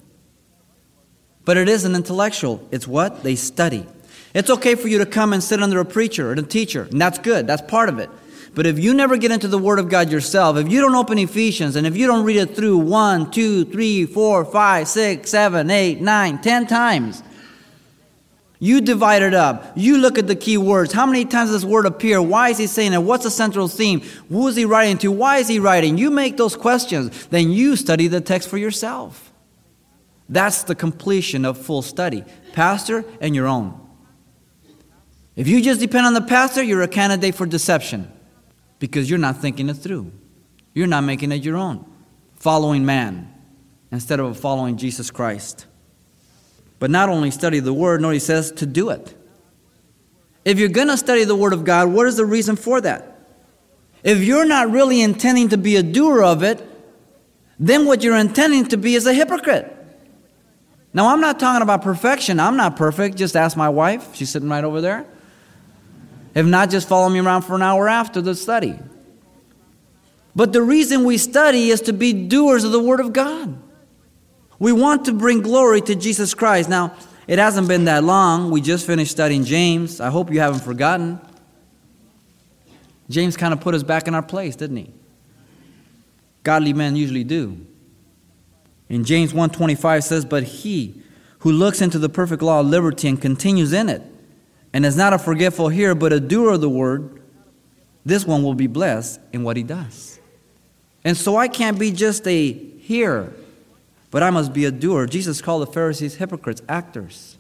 But 1.49 1.57
it 1.57 1.67
isn't 1.67 1.95
intellectual. 1.95 2.61
It's 2.71 2.87
what? 2.87 3.23
They 3.23 3.35
study. 3.35 3.87
It's 4.35 4.51
okay 4.51 4.75
for 4.75 4.87
you 4.87 4.99
to 4.99 5.07
come 5.07 5.33
and 5.33 5.43
sit 5.43 5.63
under 5.63 5.81
a 5.81 5.85
preacher 5.87 6.29
or 6.29 6.35
a 6.35 6.43
teacher, 6.43 6.83
and 6.83 7.01
that's 7.01 7.19
good. 7.19 7.47
That's 7.47 7.63
part 7.63 7.89
of 7.89 7.99
it. 7.99 8.11
But 8.55 8.67
if 8.67 8.79
you 8.79 8.93
never 8.93 9.17
get 9.17 9.31
into 9.31 9.49
the 9.49 9.57
Word 9.57 9.79
of 9.79 9.89
God 9.89 10.11
yourself, 10.11 10.59
if 10.59 10.69
you 10.69 10.83
don't 10.83 10.95
open 10.95 11.17
Ephesians, 11.17 11.75
and 11.75 11.87
if 11.87 11.97
you 11.97 12.07
don't 12.07 12.27
read 12.27 12.37
it 12.37 12.55
through 12.55 12.77
one, 12.77 13.31
two, 13.31 13.65
three, 13.65 14.05
four, 14.05 14.45
five, 14.45 14.89
six, 14.89 15.31
seven, 15.31 15.71
eight, 15.71 16.03
nine, 16.03 16.39
ten 16.43 16.67
times, 16.67 17.23
you 18.59 18.83
divide 18.83 19.23
it 19.23 19.33
up. 19.33 19.73
You 19.75 19.97
look 19.97 20.19
at 20.19 20.27
the 20.27 20.37
key 20.37 20.59
words. 20.59 20.93
How 20.93 21.07
many 21.07 21.25
times 21.25 21.49
does 21.49 21.63
this 21.63 21.71
word 21.71 21.87
appear? 21.87 22.21
Why 22.21 22.51
is 22.51 22.59
he 22.59 22.67
saying 22.67 22.93
it? 22.93 22.99
What's 22.99 23.25
the 23.25 23.31
central 23.31 23.69
theme? 23.69 24.03
Who 24.29 24.49
is 24.49 24.57
he 24.57 24.67
writing 24.67 24.99
to? 24.99 25.11
Why 25.11 25.39
is 25.39 25.49
he 25.49 25.61
writing? 25.61 25.97
You 25.97 26.11
make 26.11 26.37
those 26.37 26.57
questions. 26.57 27.27
Then 27.29 27.51
you 27.51 27.75
study 27.75 28.07
the 28.07 28.21
text 28.21 28.51
for 28.51 28.59
yourself. 28.59 29.28
That's 30.29 30.65
the 30.65 30.75
completion 30.75 31.45
of 31.45 31.59
full 31.59 31.83
study. 31.83 32.25
Pastor 32.53 33.05
and 33.21 33.35
your 33.35 33.47
own. 33.47 33.81
If 35.37 35.49
you 35.49 35.63
just 35.63 35.81
depend 35.81 36.07
on 36.07 36.15
the 36.15 36.21
pastor, 36.21 36.63
you're 36.63 36.83
a 36.83 36.89
candidate 36.89 37.35
for 37.35 37.47
deception 37.47 38.11
because 38.79 39.09
you're 39.09 39.19
not 39.19 39.41
thinking 39.41 39.69
it 39.69 39.75
through. 39.75 40.13
You're 40.75 40.87
not 40.87 41.03
making 41.03 41.33
it 41.33 41.45
your 41.45 41.57
own, 41.57 41.85
following 42.37 42.85
man 42.85 43.33
instead 43.91 44.21
of 44.21 44.39
following 44.39 44.77
Jesus 44.77 45.11
Christ. 45.11 45.67
But 46.79 46.91
not 46.91 47.09
only 47.09 47.31
study 47.31 47.61
the 47.61 47.73
Word, 47.73 48.01
no, 48.01 48.11
he 48.11 48.19
says 48.19 48.53
to 48.53 48.67
do 48.67 48.91
it. 48.91 49.15
If 50.45 50.59
you're 50.59 50.69
going 50.69 50.89
to 50.89 50.97
study 50.97 51.25
the 51.25 51.37
Word 51.37 51.53
of 51.53 51.65
God, 51.65 51.89
what 51.89 52.07
is 52.07 52.17
the 52.17 52.25
reason 52.27 52.57
for 52.57 52.81
that? 52.81 53.19
If 54.03 54.23
you're 54.23 54.45
not 54.45 54.71
really 54.71 55.03
intending 55.03 55.49
to 55.51 55.59
be 55.59 55.77
a 55.77 55.83
doer 55.83 56.23
of 56.23 56.43
it, 56.43 56.65
then 57.59 57.87
what 57.87 58.03
you're 58.03 58.17
intending 58.17 58.67
to 58.67 58.77
be 58.77 58.95
is 58.95 59.07
a 59.07 59.13
hypocrite. 59.13 59.78
Now, 60.99 61.11
I'm 61.11 61.21
not 61.21 61.39
talking 61.39 61.63
about 61.63 61.83
perfection. 61.83 62.41
I'm 62.41 62.57
not 62.57 62.75
perfect. 62.75 63.17
Just 63.17 63.37
ask 63.37 63.57
my 63.57 63.69
wife. 63.69 64.17
She's 64.17 64.31
sitting 64.31 64.49
right 64.49 64.65
over 64.65 64.81
there. 64.81 65.07
If 66.35 66.45
not, 66.45 66.71
just 66.71 66.89
follow 66.89 67.09
me 67.09 67.21
around 67.21 67.43
for 67.43 67.55
an 67.55 67.63
hour 67.63 67.89
after 67.89 68.21
the 68.21 68.35
study. 68.35 68.77
But 70.35 70.53
the 70.53 70.61
reason 70.61 71.05
we 71.05 71.17
study 71.17 71.71
is 71.71 71.83
to 71.83 71.93
be 71.93 72.13
doers 72.13 72.65
of 72.65 72.73
the 72.73 72.81
Word 72.81 72.99
of 72.99 73.13
God. 73.13 73.57
We 74.59 74.73
want 74.73 75.05
to 75.05 75.13
bring 75.13 75.41
glory 75.41 75.83
to 75.83 75.95
Jesus 75.95 76.35
Christ. 76.35 76.69
Now, 76.69 76.97
it 77.29 77.39
hasn't 77.39 77.69
been 77.69 77.85
that 77.85 78.03
long. 78.03 78.51
We 78.51 78.61
just 78.61 78.85
finished 78.85 79.13
studying 79.13 79.45
James. 79.45 80.01
I 80.01 80.11
hope 80.11 80.33
you 80.33 80.41
haven't 80.41 80.65
forgotten. 80.65 81.21
James 83.09 83.37
kind 83.37 83.55
of 83.55 83.61
put 83.61 83.73
us 83.73 83.85
back 83.85 84.09
in 84.09 84.17
our 84.17 84.23
place, 84.23 84.57
didn't 84.57 84.79
he? 84.79 84.93
Godly 86.43 86.73
men 86.73 86.97
usually 86.97 87.23
do. 87.23 87.68
In 88.89 89.05
James 89.05 89.33
1:25 89.33 90.05
says, 90.05 90.25
"But 90.25 90.45
he 90.45 90.95
who 91.41 91.53
looks 91.53 91.81
into 91.81 91.99
the 91.99 92.09
perfect 92.09 92.43
law 92.43 92.61
of 92.61 92.67
liberty 92.67 93.09
and 93.09 93.21
continues 93.21 93.73
in 93.73 93.89
it, 93.89 94.03
and 94.73 94.85
is 94.85 94.97
not 94.97 95.13
a 95.13 95.19
forgetful 95.19 95.69
hearer, 95.69 95.95
but 95.95 96.13
a 96.13 96.21
doer 96.21 96.53
of 96.53 96.61
the 96.61 96.69
word, 96.69 97.21
this 98.05 98.27
one 98.27 98.43
will 98.43 98.55
be 98.55 98.67
blessed 98.67 99.21
in 99.33 99.45
what 99.45 99.57
he 99.57 99.63
does. 99.63 100.19
And 101.05 101.17
so 101.17 101.37
I 101.37 101.49
can't 101.49 101.79
be 101.79 101.91
just 101.91 102.27
a 102.27 102.53
hearer, 102.53 103.33
but 104.11 104.23
I 104.23 104.31
must 104.31 104.53
be 104.53 104.65
a 104.65 104.71
doer. 104.71 105.07
Jesus 105.07 105.41
called 105.41 105.63
the 105.63 105.73
Pharisees 105.73 106.17
hypocrites, 106.17 106.63
actors. 106.69 107.37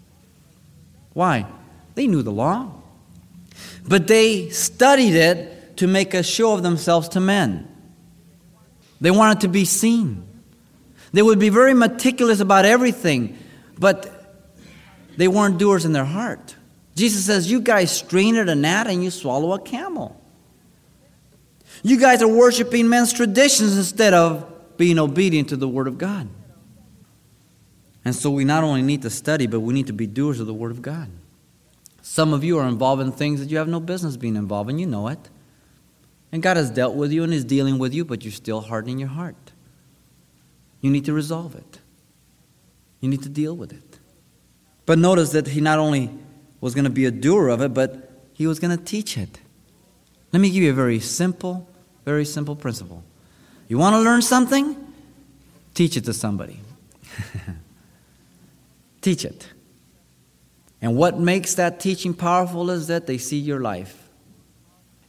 Why? 1.12 1.46
They 1.94 2.06
knew 2.06 2.22
the 2.22 2.32
law, 2.32 2.70
but 3.86 4.06
they 4.06 4.50
studied 4.50 5.14
it 5.14 5.76
to 5.78 5.86
make 5.86 6.14
a 6.14 6.22
show 6.22 6.52
of 6.52 6.62
themselves 6.62 7.08
to 7.10 7.20
men. 7.20 7.66
They 9.00 9.10
wanted 9.10 9.40
to 9.40 9.48
be 9.48 9.64
seen. 9.64 10.24
They 11.12 11.22
would 11.22 11.38
be 11.38 11.48
very 11.48 11.74
meticulous 11.74 12.40
about 12.40 12.64
everything, 12.64 13.38
but 13.78 14.14
they 15.16 15.28
weren't 15.28 15.58
doers 15.58 15.84
in 15.84 15.92
their 15.92 16.04
heart. 16.04 16.54
Jesus 16.94 17.24
says, 17.24 17.50
You 17.50 17.60
guys 17.60 17.90
strain 17.90 18.36
at 18.36 18.48
a 18.48 18.54
gnat 18.54 18.86
and 18.86 19.02
you 19.02 19.10
swallow 19.10 19.52
a 19.52 19.60
camel. 19.60 20.20
You 21.82 21.98
guys 21.98 22.22
are 22.22 22.28
worshiping 22.28 22.88
men's 22.88 23.12
traditions 23.12 23.76
instead 23.76 24.14
of 24.14 24.76
being 24.76 24.98
obedient 24.98 25.50
to 25.50 25.56
the 25.56 25.68
Word 25.68 25.86
of 25.86 25.96
God. 25.98 26.28
And 28.04 28.14
so 28.14 28.30
we 28.30 28.44
not 28.44 28.64
only 28.64 28.82
need 28.82 29.02
to 29.02 29.10
study, 29.10 29.46
but 29.46 29.60
we 29.60 29.74
need 29.74 29.86
to 29.88 29.92
be 29.92 30.06
doers 30.06 30.40
of 30.40 30.46
the 30.46 30.54
Word 30.54 30.70
of 30.70 30.82
God. 30.82 31.08
Some 32.02 32.32
of 32.32 32.42
you 32.42 32.58
are 32.58 32.66
involved 32.66 33.02
in 33.02 33.12
things 33.12 33.40
that 33.40 33.50
you 33.50 33.58
have 33.58 33.68
no 33.68 33.80
business 33.80 34.16
being 34.16 34.36
involved 34.36 34.70
in, 34.70 34.78
you 34.78 34.86
know 34.86 35.08
it. 35.08 35.28
And 36.32 36.42
God 36.42 36.56
has 36.56 36.70
dealt 36.70 36.94
with 36.94 37.12
you 37.12 37.22
and 37.22 37.32
is 37.32 37.44
dealing 37.44 37.78
with 37.78 37.94
you, 37.94 38.04
but 38.04 38.24
you're 38.24 38.32
still 38.32 38.60
hardening 38.60 38.98
your 38.98 39.08
heart. 39.08 39.52
You 40.80 40.90
need 40.90 41.04
to 41.06 41.12
resolve 41.12 41.54
it. 41.54 41.78
You 43.00 43.08
need 43.08 43.22
to 43.22 43.28
deal 43.28 43.56
with 43.56 43.72
it. 43.72 43.98
But 44.86 44.98
notice 44.98 45.30
that 45.32 45.48
He 45.48 45.60
not 45.60 45.78
only 45.78 46.10
was 46.60 46.74
going 46.74 46.84
to 46.84 46.90
be 46.90 47.04
a 47.04 47.10
doer 47.10 47.48
of 47.48 47.60
it, 47.62 47.74
but 47.74 48.08
he 48.32 48.46
was 48.46 48.58
going 48.58 48.76
to 48.76 48.82
teach 48.82 49.16
it. 49.16 49.40
Let 50.32 50.40
me 50.40 50.50
give 50.50 50.62
you 50.62 50.70
a 50.70 50.74
very 50.74 51.00
simple, 51.00 51.68
very 52.04 52.24
simple 52.24 52.56
principle. 52.56 53.02
You 53.68 53.78
want 53.78 53.94
to 53.94 54.00
learn 54.00 54.22
something? 54.22 54.76
Teach 55.74 55.96
it 55.96 56.04
to 56.04 56.12
somebody. 56.12 56.60
teach 59.00 59.24
it. 59.24 59.48
And 60.80 60.96
what 60.96 61.18
makes 61.18 61.54
that 61.54 61.80
teaching 61.80 62.14
powerful 62.14 62.70
is 62.70 62.86
that 62.88 63.06
they 63.06 63.18
see 63.18 63.38
your 63.38 63.60
life. 63.60 64.08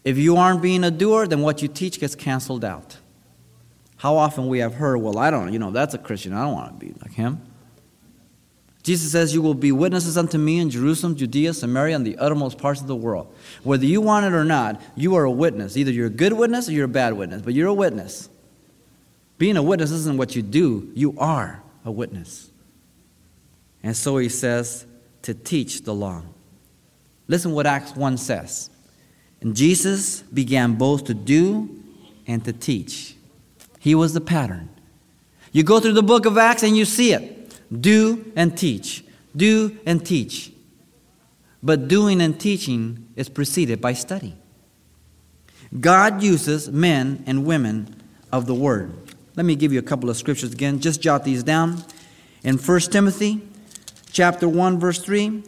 If 0.04 0.18
you 0.18 0.38
aren't 0.38 0.62
being 0.62 0.84
a 0.84 0.92
doer, 0.92 1.28
then 1.28 1.42
what 1.42 1.62
you 1.62 1.68
teach 1.68 2.00
gets 2.00 2.16
canceled 2.16 2.66
out. 2.66 2.98
How 4.00 4.16
often 4.16 4.48
we 4.48 4.60
have 4.60 4.76
heard, 4.76 4.98
well, 4.98 5.18
I 5.18 5.30
don't, 5.30 5.52
you 5.52 5.60
know, 5.60 5.72
that's 5.72 5.94
a 5.94 5.98
Christian. 5.98 6.32
I 6.32 6.44
don't 6.44 6.54
want 6.54 6.80
to 6.80 6.86
be 6.86 6.94
like 7.02 7.12
him. 7.12 7.42
Jesus 8.82 9.12
says, 9.12 9.34
You 9.34 9.42
will 9.42 9.54
be 9.54 9.74
witnesses 9.74 10.18
unto 10.18 10.38
me 10.38 10.60
in 10.60 10.70
Jerusalem, 10.70 11.18
Judea, 11.18 11.54
Samaria, 11.54 11.98
and 11.98 12.08
the 12.08 12.18
uttermost 12.18 12.58
parts 12.58 12.80
of 12.80 12.88
the 12.88 12.96
world. 12.96 13.34
Whether 13.64 13.86
you 13.86 14.00
want 14.00 14.26
it 14.26 14.34
or 14.34 14.46
not, 14.46 14.82
you 14.96 15.16
are 15.16 15.26
a 15.26 15.32
witness. 15.32 15.76
Either 15.76 15.92
you're 15.92 16.08
a 16.08 16.10
good 16.10 16.32
witness 16.32 16.70
or 16.70 16.72
you're 16.72 16.86
a 16.86 16.88
bad 16.88 17.14
witness, 17.14 17.42
but 17.42 17.54
you're 17.54 17.68
a 17.68 17.74
witness. 17.74 18.30
Being 19.38 19.58
a 19.58 19.64
witness 19.64 19.92
isn't 19.92 20.18
what 20.18 20.34
you 20.36 20.42
do, 20.42 20.92
you 20.96 21.14
are 21.18 21.62
a 21.84 21.92
witness. 21.92 22.50
And 23.84 23.96
so 23.96 24.18
he 24.18 24.30
says, 24.30 24.86
to 25.24 25.34
teach 25.34 25.84
the 25.84 25.94
law. 25.94 26.24
Listen 27.28 27.52
what 27.52 27.66
Acts 27.66 27.96
1 27.96 28.18
says. 28.18 28.70
And 29.42 29.56
Jesus 29.56 30.22
began 30.22 30.76
both 30.76 31.06
to 31.06 31.14
do 31.14 31.84
and 32.26 32.44
to 32.46 32.54
teach. 32.54 33.16
He 33.80 33.96
was 33.96 34.14
the 34.14 34.22
pattern. 34.22 34.70
You 35.52 35.64
go 35.64 35.80
through 35.80 35.94
the 35.94 36.04
book 36.04 36.26
of 36.26 36.38
Acts 36.38 36.64
and 36.64 36.78
you 36.78 36.86
see 36.86 37.14
it. 37.14 37.60
Do 37.82 38.32
and 38.36 38.56
teach. 38.58 39.04
Do 39.36 39.78
and 39.86 40.06
teach. 40.06 40.52
But 41.64 41.88
doing 41.88 42.22
and 42.22 42.40
teaching 42.40 43.08
is 43.16 43.30
preceded 43.30 43.82
by 43.82 43.94
study. 43.94 44.36
God 45.80 46.24
uses 46.24 46.70
men 46.70 47.24
and 47.28 47.46
women 47.46 47.96
of 48.32 48.46
the 48.46 48.56
Word. 48.56 48.94
Let 49.36 49.46
me 49.46 49.56
give 49.56 49.72
you 49.72 49.80
a 49.80 49.84
couple 49.84 50.10
of 50.10 50.18
scriptures 50.18 50.52
again. 50.52 50.80
Just 50.80 51.02
jot 51.02 51.24
these 51.24 51.44
down. 51.44 51.84
In 52.44 52.58
1 52.58 52.80
Timothy 52.82 53.42
chapter 54.12 54.48
1, 54.48 54.80
verse 54.80 55.00
3, 55.00 55.44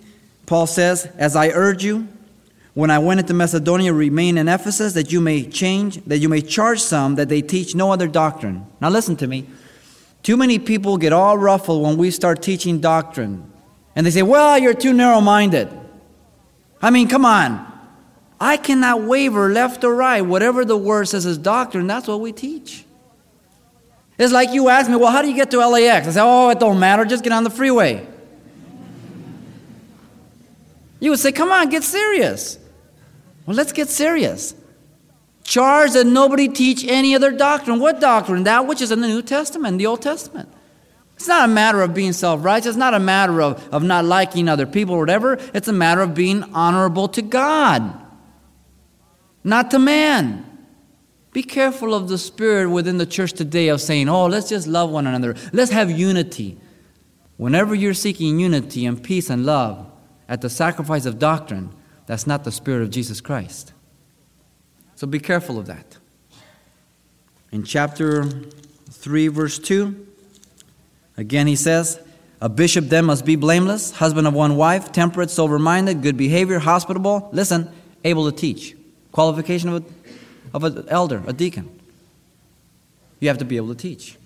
Paul 0.46 0.68
says, 0.68 1.08
As 1.18 1.36
I 1.36 1.50
urge 1.50 1.84
you, 1.84 2.08
when 2.74 2.90
I 2.90 3.00
went 3.00 3.20
into 3.20 3.34
Macedonia, 3.34 3.94
remain 3.94 4.38
in 4.38 4.48
Ephesus, 4.48 4.94
that 4.94 5.12
you 5.12 5.20
may 5.20 5.44
change, 5.44 6.04
that 6.06 6.20
you 6.20 6.30
may 6.30 6.42
charge 6.42 6.82
some 6.82 7.16
that 7.16 7.28
they 7.28 7.42
teach 7.42 7.76
no 7.76 7.92
other 7.92 8.08
doctrine. 8.08 8.66
Now 8.80 8.90
listen 8.90 9.18
to 9.18 9.28
me. 9.28 9.46
Too 10.24 10.38
many 10.38 10.60
people 10.60 10.98
get 10.98 11.12
all 11.12 11.38
ruffled 11.38 11.84
when 11.84 11.98
we 11.98 12.12
start 12.12 12.42
teaching 12.42 12.80
doctrine. 12.80 13.52
And 13.96 14.06
they 14.06 14.12
say, 14.12 14.22
Well, 14.22 14.58
you're 14.58 14.74
too 14.74 14.94
narrow 14.94 15.20
minded. 15.20 15.70
I 16.82 16.90
mean, 16.92 17.08
come 17.08 17.26
on. 17.26 17.68
I 18.40 18.58
cannot 18.58 19.04
waver 19.04 19.50
left 19.50 19.84
or 19.84 19.94
right. 19.94 20.22
Whatever 20.22 20.66
the 20.66 20.78
word 20.78 21.08
says 21.08 21.26
is 21.26 21.38
doctrine, 21.38 21.86
that's 21.86 22.08
what 22.08 22.22
we 22.22 22.32
teach. 22.32 22.86
It's 24.18 24.34
like 24.34 24.50
you 24.52 24.70
ask 24.70 24.90
me, 24.90 24.96
well, 24.96 25.12
how 25.12 25.22
do 25.22 25.30
you 25.30 25.36
get 25.36 25.52
to 25.52 25.66
LAX? 25.66 26.08
I 26.08 26.12
say, 26.12 26.20
oh, 26.24 26.50
it 26.50 26.60
don't 26.60 26.80
matter, 26.80 27.06
just 27.06 27.24
get 27.24 27.34
on 27.34 27.44
the 27.44 27.50
freeway. 27.50 28.06
You 31.00 31.12
would 31.12 31.20
say, 31.20 31.32
come 31.32 31.52
on, 31.52 31.70
get 31.70 31.84
serious. 31.84 32.58
Well, 33.46 33.56
let's 33.56 33.72
get 33.72 33.90
serious. 33.90 34.56
Charge 35.44 35.92
that 35.94 36.06
nobody 36.06 36.48
teach 36.48 36.86
any 36.86 37.16
other 37.16 37.32
doctrine. 37.32 37.80
What 37.80 38.00
doctrine? 38.00 38.44
That 38.44 38.68
which 38.68 38.82
is 38.82 38.92
in 38.92 39.02
the 39.02 39.08
New 39.08 39.22
Testament, 39.22 39.78
the 39.78 39.88
Old 39.88 40.02
Testament. 40.02 40.50
It's 41.16 41.28
not 41.28 41.50
a 41.50 41.52
matter 41.52 41.82
of 41.82 41.94
being 41.94 42.14
self 42.14 42.44
righteous. 42.44 42.68
It's 42.68 42.78
not 42.78 42.94
a 42.94 43.00
matter 43.00 43.42
of, 43.42 43.68
of 43.74 43.84
not 43.84 44.06
liking 44.06 44.48
other 44.48 44.66
people 44.66 44.96
or 44.96 45.00
whatever. 45.00 45.38
It's 45.54 45.68
a 45.68 45.74
matter 45.74 46.02
of 46.02 46.14
being 46.14 46.44
honorable 46.54 47.08
to 47.10 47.22
God 47.22 48.02
not 49.44 49.72
to 49.72 49.80
man. 49.80 50.48
Be 51.34 51.44
careful 51.44 51.94
of 51.94 52.10
the 52.10 52.18
spirit 52.18 52.70
within 52.70 52.98
the 52.98 53.06
church 53.06 53.34
today 53.34 53.70
of 53.70 53.82
saying, 53.82 54.10
oh, 54.10 54.26
let's 54.26 54.50
just 54.50 54.68
love 54.68 54.90
one 54.90 55.08
another. 55.08 55.36
Let's 55.54 55.72
have 55.72 55.90
unity. 55.90 56.58
Whenever 57.38 57.74
you're 57.74 57.94
seeking 57.94 58.40
unity 58.40 58.86
and 58.86 59.02
peace 59.02 59.30
and 59.30 59.46
love 59.46 59.90
at 60.28 60.42
the 60.42 60.50
sacrifice 60.50 61.06
of 61.06 61.20
doctrine, 61.20 61.74
that's 62.06 62.28
not 62.28 62.44
the 62.44 62.52
spirit 62.52 62.82
of 62.82 62.90
Jesus 62.90 63.22
Christ. 63.22 63.74
So 64.96 65.08
be 65.08 65.20
careful 65.20 65.58
of 65.58 65.68
that. 65.68 65.98
In 67.52 67.64
chapter 67.64 68.24
3, 68.24 69.28
verse 69.30 69.60
2, 69.60 70.08
again 71.18 71.48
he 71.48 71.56
says, 71.56 72.00
A 72.40 72.50
bishop 72.50 72.86
then 72.86 73.06
must 73.06 73.26
be 73.26 73.36
blameless, 73.36 73.92
husband 73.92 74.28
of 74.28 74.34
one 74.34 74.58
wife, 74.58 74.92
temperate, 74.92 75.30
sober 75.30 75.60
minded, 75.60 76.02
good 76.02 76.18
behavior, 76.18 76.60
hospitable, 76.60 77.30
listen, 77.34 77.70
able 78.04 78.30
to 78.30 78.36
teach. 78.36 78.76
Qualification 79.12 79.70
of, 79.70 79.84
a, 79.84 80.56
of 80.56 80.64
an 80.64 80.86
elder, 80.88 81.24
a 81.28 81.34
deacon. 81.34 81.70
You 83.20 83.28
have 83.28 83.38
to 83.40 83.46
be 83.46 83.58
able 83.58 83.70
to 83.70 83.76
teach. 83.76 84.18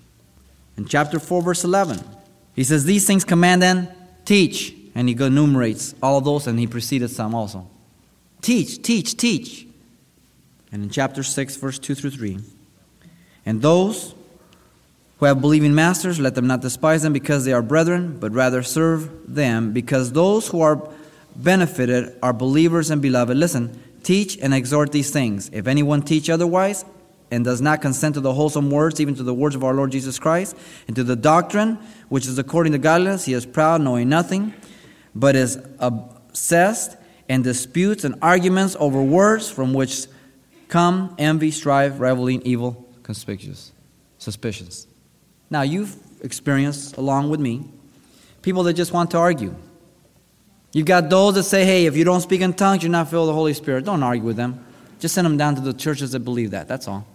In 0.76 0.86
chapter 0.86 1.18
4, 1.18 1.42
verse 1.42 1.64
11, 1.64 2.00
he 2.54 2.64
says, 2.64 2.84
These 2.84 3.06
things 3.06 3.24
command 3.24 3.64
and 3.64 3.92
teach. 4.24 4.74
And 4.96 5.08
he 5.08 5.14
enumerates 5.14 5.94
all 6.02 6.20
those, 6.20 6.48
and 6.48 6.58
he 6.58 6.66
preceded 6.66 7.10
some 7.10 7.36
also. 7.36 7.68
Teach, 8.42 8.82
teach, 8.82 9.16
teach. 9.16 9.64
And 10.72 10.82
in 10.82 10.90
chapter 10.90 11.22
6, 11.22 11.56
verse 11.56 11.78
2 11.78 11.94
through 11.94 12.10
3, 12.10 12.38
and 13.44 13.62
those 13.62 14.16
who 15.18 15.26
have 15.26 15.40
believing 15.40 15.72
masters, 15.72 16.18
let 16.18 16.34
them 16.34 16.48
not 16.48 16.60
despise 16.60 17.02
them 17.02 17.12
because 17.12 17.44
they 17.44 17.52
are 17.52 17.62
brethren, 17.62 18.18
but 18.18 18.32
rather 18.32 18.64
serve 18.64 19.32
them, 19.32 19.72
because 19.72 20.10
those 20.10 20.48
who 20.48 20.60
are 20.60 20.90
benefited 21.36 22.16
are 22.20 22.32
believers 22.32 22.90
and 22.90 23.00
beloved. 23.00 23.36
Listen, 23.36 23.80
Teach 24.06 24.38
and 24.38 24.54
exhort 24.54 24.92
these 24.92 25.10
things. 25.10 25.50
If 25.52 25.66
anyone 25.66 26.00
teach 26.00 26.30
otherwise 26.30 26.84
and 27.32 27.44
does 27.44 27.60
not 27.60 27.82
consent 27.82 28.14
to 28.14 28.20
the 28.20 28.32
wholesome 28.32 28.70
words, 28.70 29.00
even 29.00 29.16
to 29.16 29.24
the 29.24 29.34
words 29.34 29.56
of 29.56 29.64
our 29.64 29.74
Lord 29.74 29.90
Jesus 29.90 30.16
Christ, 30.20 30.56
and 30.86 30.94
to 30.94 31.02
the 31.02 31.16
doctrine 31.16 31.76
which 32.08 32.24
is 32.28 32.38
according 32.38 32.70
to 32.74 32.78
godliness, 32.78 33.24
he 33.24 33.32
is 33.32 33.44
proud, 33.44 33.80
knowing 33.80 34.08
nothing, 34.08 34.54
but 35.16 35.34
is 35.34 35.58
obsessed 35.78 36.96
and 37.28 37.42
disputes 37.42 38.04
and 38.04 38.14
arguments 38.20 38.76
over 38.78 39.02
words 39.02 39.50
from 39.50 39.72
which 39.72 40.06
come 40.68 41.14
envy, 41.18 41.50
strife, 41.50 41.98
reveling, 41.98 42.42
evil, 42.42 42.86
conspicuous, 43.02 43.72
suspicions. 44.18 44.86
Now, 45.48 45.62
you've 45.62 45.96
experienced, 46.22 46.98
along 46.98 47.30
with 47.30 47.40
me, 47.40 47.64
people 48.42 48.62
that 48.64 48.74
just 48.74 48.92
want 48.92 49.10
to 49.12 49.18
argue. 49.18 49.54
You've 50.72 50.86
got 50.86 51.08
those 51.08 51.34
that 51.36 51.44
say, 51.44 51.64
hey, 51.64 51.86
if 51.86 51.96
you 51.96 52.04
don't 52.04 52.20
speak 52.20 52.42
in 52.42 52.52
tongues, 52.52 52.82
you're 52.82 52.92
not 52.92 53.08
filled 53.08 53.28
with 53.28 53.32
the 53.32 53.38
Holy 53.38 53.54
Spirit. 53.54 53.86
Don't 53.86 54.02
argue 54.02 54.24
with 54.24 54.36
them. 54.36 54.64
Just 55.00 55.14
send 55.14 55.24
them 55.24 55.38
down 55.38 55.54
to 55.54 55.62
the 55.62 55.72
churches 55.72 56.12
that 56.12 56.20
believe 56.20 56.50
that. 56.50 56.68
That's 56.68 56.86
all. 56.88 57.06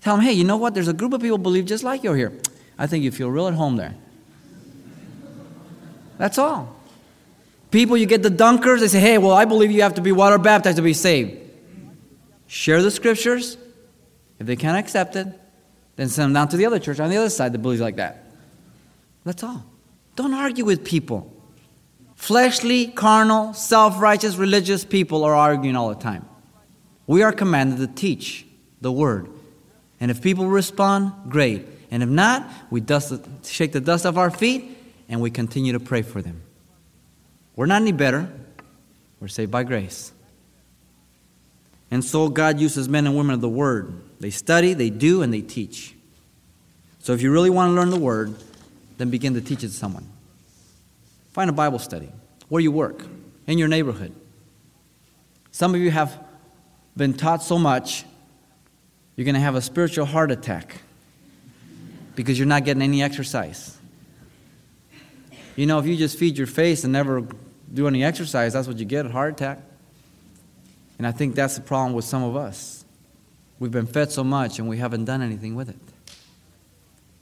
Tell 0.00 0.16
them, 0.16 0.24
hey, 0.24 0.32
you 0.32 0.42
know 0.42 0.56
what? 0.56 0.74
There's 0.74 0.88
a 0.88 0.92
group 0.92 1.12
of 1.12 1.20
people 1.20 1.38
believe 1.38 1.66
just 1.66 1.84
like 1.84 2.02
you're 2.02 2.16
here. 2.16 2.32
I 2.76 2.88
think 2.88 3.04
you 3.04 3.12
feel 3.12 3.30
real 3.30 3.46
at 3.46 3.54
home 3.54 3.76
there. 3.76 3.94
That's 6.18 6.38
all. 6.38 6.74
People, 7.74 7.96
you 7.96 8.06
get 8.06 8.22
the 8.22 8.28
dunkers, 8.28 8.78
they 8.78 8.86
say, 8.86 9.00
hey, 9.00 9.18
well, 9.18 9.32
I 9.32 9.46
believe 9.46 9.72
you 9.72 9.82
have 9.82 9.94
to 9.94 10.00
be 10.00 10.12
water 10.12 10.38
baptized 10.38 10.76
to 10.76 10.82
be 10.82 10.92
saved. 10.92 11.40
Share 12.46 12.80
the 12.80 12.90
scriptures. 12.92 13.58
If 14.38 14.46
they 14.46 14.54
can't 14.54 14.78
accept 14.78 15.16
it, 15.16 15.26
then 15.96 16.08
send 16.08 16.26
them 16.26 16.34
down 16.34 16.48
to 16.50 16.56
the 16.56 16.66
other 16.66 16.78
church 16.78 17.00
on 17.00 17.10
the 17.10 17.16
other 17.16 17.30
side 17.30 17.52
that 17.52 17.58
believes 17.58 17.80
like 17.80 17.96
that. 17.96 18.26
That's 19.24 19.42
all. 19.42 19.64
Don't 20.14 20.34
argue 20.34 20.64
with 20.64 20.84
people. 20.84 21.32
Fleshly, 22.14 22.86
carnal, 22.86 23.54
self 23.54 24.00
righteous, 24.00 24.36
religious 24.36 24.84
people 24.84 25.24
are 25.24 25.34
arguing 25.34 25.74
all 25.74 25.88
the 25.88 26.00
time. 26.00 26.24
We 27.08 27.24
are 27.24 27.32
commanded 27.32 27.78
to 27.78 27.88
teach 27.92 28.46
the 28.82 28.92
word. 28.92 29.28
And 29.98 30.12
if 30.12 30.22
people 30.22 30.46
respond, 30.46 31.12
great. 31.28 31.66
And 31.90 32.04
if 32.04 32.08
not, 32.08 32.48
we 32.70 32.80
dust, 32.80 33.14
shake 33.42 33.72
the 33.72 33.80
dust 33.80 34.06
off 34.06 34.16
our 34.16 34.30
feet 34.30 34.78
and 35.08 35.20
we 35.20 35.32
continue 35.32 35.72
to 35.72 35.80
pray 35.80 36.02
for 36.02 36.22
them. 36.22 36.43
We're 37.56 37.66
not 37.66 37.82
any 37.82 37.92
better. 37.92 38.28
We're 39.20 39.28
saved 39.28 39.50
by 39.50 39.62
grace. 39.64 40.12
And 41.90 42.04
so 42.04 42.28
God 42.28 42.58
uses 42.58 42.88
men 42.88 43.06
and 43.06 43.16
women 43.16 43.34
of 43.34 43.40
the 43.40 43.48
Word. 43.48 43.94
They 44.20 44.30
study, 44.30 44.74
they 44.74 44.90
do, 44.90 45.22
and 45.22 45.32
they 45.32 45.42
teach. 45.42 45.94
So 47.00 47.12
if 47.12 47.22
you 47.22 47.30
really 47.30 47.50
want 47.50 47.70
to 47.70 47.74
learn 47.74 47.90
the 47.90 47.98
Word, 47.98 48.34
then 48.98 49.10
begin 49.10 49.34
to 49.34 49.40
teach 49.40 49.62
it 49.62 49.68
to 49.68 49.74
someone. 49.74 50.06
Find 51.32 51.48
a 51.48 51.52
Bible 51.52 51.78
study 51.78 52.10
where 52.48 52.60
you 52.60 52.72
work, 52.72 53.04
in 53.46 53.58
your 53.58 53.68
neighborhood. 53.68 54.14
Some 55.50 55.74
of 55.74 55.80
you 55.80 55.90
have 55.90 56.18
been 56.96 57.14
taught 57.14 57.42
so 57.42 57.58
much, 57.58 58.04
you're 59.16 59.24
going 59.24 59.34
to 59.34 59.40
have 59.40 59.54
a 59.54 59.60
spiritual 59.60 60.06
heart 60.06 60.30
attack 60.30 60.80
because 62.16 62.38
you're 62.38 62.48
not 62.48 62.64
getting 62.64 62.82
any 62.82 63.02
exercise. 63.02 63.76
You 65.56 65.66
know, 65.66 65.78
if 65.78 65.86
you 65.86 65.96
just 65.96 66.18
feed 66.18 66.36
your 66.36 66.46
face 66.46 66.84
and 66.84 66.92
never 66.92 67.24
do 67.74 67.88
any 67.88 68.04
exercise, 68.04 68.52
that's 68.52 68.68
what 68.68 68.78
you 68.78 68.84
get 68.84 69.04
a 69.04 69.08
heart 69.08 69.32
attack. 69.34 69.58
And 70.98 71.06
I 71.06 71.12
think 71.12 71.34
that's 71.34 71.56
the 71.56 71.62
problem 71.62 71.92
with 71.92 72.04
some 72.04 72.22
of 72.22 72.36
us. 72.36 72.84
We've 73.58 73.72
been 73.72 73.86
fed 73.86 74.12
so 74.12 74.24
much 74.24 74.58
and 74.58 74.68
we 74.68 74.78
haven't 74.78 75.04
done 75.04 75.22
anything 75.22 75.54
with 75.54 75.68
it. 75.68 75.76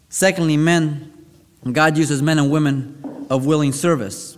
Secondly, 0.09 0.57
men, 0.57 1.13
God 1.71 1.97
uses 1.97 2.21
men 2.21 2.39
and 2.39 2.51
women 2.51 3.27
of 3.31 3.47
willing 3.47 3.73
service. 3.73 4.37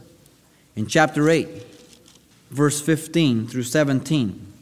In 0.76 0.86
chapter 0.86 1.28
8, 1.28 1.48
verse 2.50 2.80
15 2.80 3.48
through 3.48 3.64
17, 3.64 4.52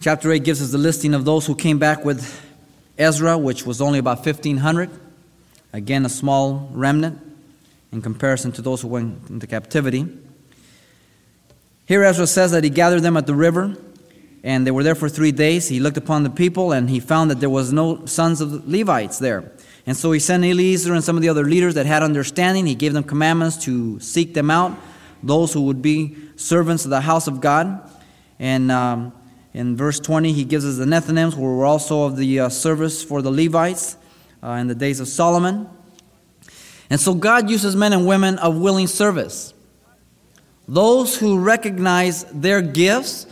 chapter 0.00 0.30
8 0.30 0.44
gives 0.44 0.62
us 0.62 0.70
the 0.70 0.78
listing 0.78 1.14
of 1.14 1.24
those 1.24 1.46
who 1.46 1.54
came 1.54 1.78
back 1.78 2.04
with 2.04 2.42
Ezra, 2.98 3.36
which 3.36 3.66
was 3.66 3.80
only 3.80 3.98
about 3.98 4.24
1,500. 4.24 4.90
Again, 5.72 6.06
a 6.06 6.08
small 6.08 6.68
remnant 6.72 7.20
in 7.92 8.02
comparison 8.02 8.52
to 8.52 8.62
those 8.62 8.82
who 8.82 8.88
went 8.88 9.28
into 9.28 9.46
captivity. 9.46 10.06
Here, 11.86 12.02
Ezra 12.02 12.26
says 12.26 12.50
that 12.50 12.64
he 12.64 12.70
gathered 12.70 13.02
them 13.02 13.16
at 13.16 13.26
the 13.26 13.34
river, 13.34 13.76
and 14.42 14.66
they 14.66 14.72
were 14.72 14.82
there 14.82 14.96
for 14.96 15.08
three 15.08 15.30
days. 15.30 15.68
He 15.68 15.78
looked 15.78 15.96
upon 15.96 16.24
the 16.24 16.30
people, 16.30 16.72
and 16.72 16.90
he 16.90 16.98
found 16.98 17.30
that 17.30 17.38
there 17.38 17.50
was 17.50 17.72
no 17.72 18.04
sons 18.06 18.40
of 18.40 18.68
Levites 18.68 19.20
there. 19.20 19.52
And 19.86 19.96
so 19.96 20.10
he 20.10 20.18
sent 20.18 20.44
Eleazar 20.44 20.94
and 20.94 21.04
some 21.04 21.14
of 21.14 21.22
the 21.22 21.28
other 21.28 21.44
leaders 21.44 21.74
that 21.74 21.86
had 21.86 22.02
understanding. 22.02 22.66
He 22.66 22.74
gave 22.74 22.92
them 22.92 23.04
commandments 23.04 23.56
to 23.64 24.00
seek 24.00 24.34
them 24.34 24.50
out, 24.50 24.76
those 25.22 25.52
who 25.52 25.62
would 25.62 25.80
be 25.80 26.16
servants 26.34 26.84
of 26.84 26.90
the 26.90 27.02
house 27.02 27.28
of 27.28 27.40
God. 27.40 27.88
And 28.40 28.72
um, 28.72 29.12
in 29.54 29.76
verse 29.76 30.00
20, 30.00 30.32
he 30.32 30.44
gives 30.44 30.66
us 30.66 30.78
the 30.78 30.86
Nethinims, 30.86 31.34
who 31.34 31.42
were 31.42 31.64
also 31.64 32.02
of 32.02 32.16
the 32.16 32.40
uh, 32.40 32.48
service 32.48 33.04
for 33.04 33.22
the 33.22 33.30
Levites 33.30 33.96
uh, 34.42 34.50
in 34.50 34.66
the 34.66 34.74
days 34.74 34.98
of 34.98 35.06
Solomon. 35.06 35.68
And 36.90 37.00
so 37.00 37.14
God 37.14 37.48
uses 37.48 37.76
men 37.76 37.92
and 37.92 38.08
women 38.08 38.38
of 38.38 38.58
willing 38.58 38.88
service. 38.88 39.54
Those 40.68 41.16
who 41.16 41.38
recognize 41.38 42.24
their 42.24 42.60
gifts, 42.60 43.26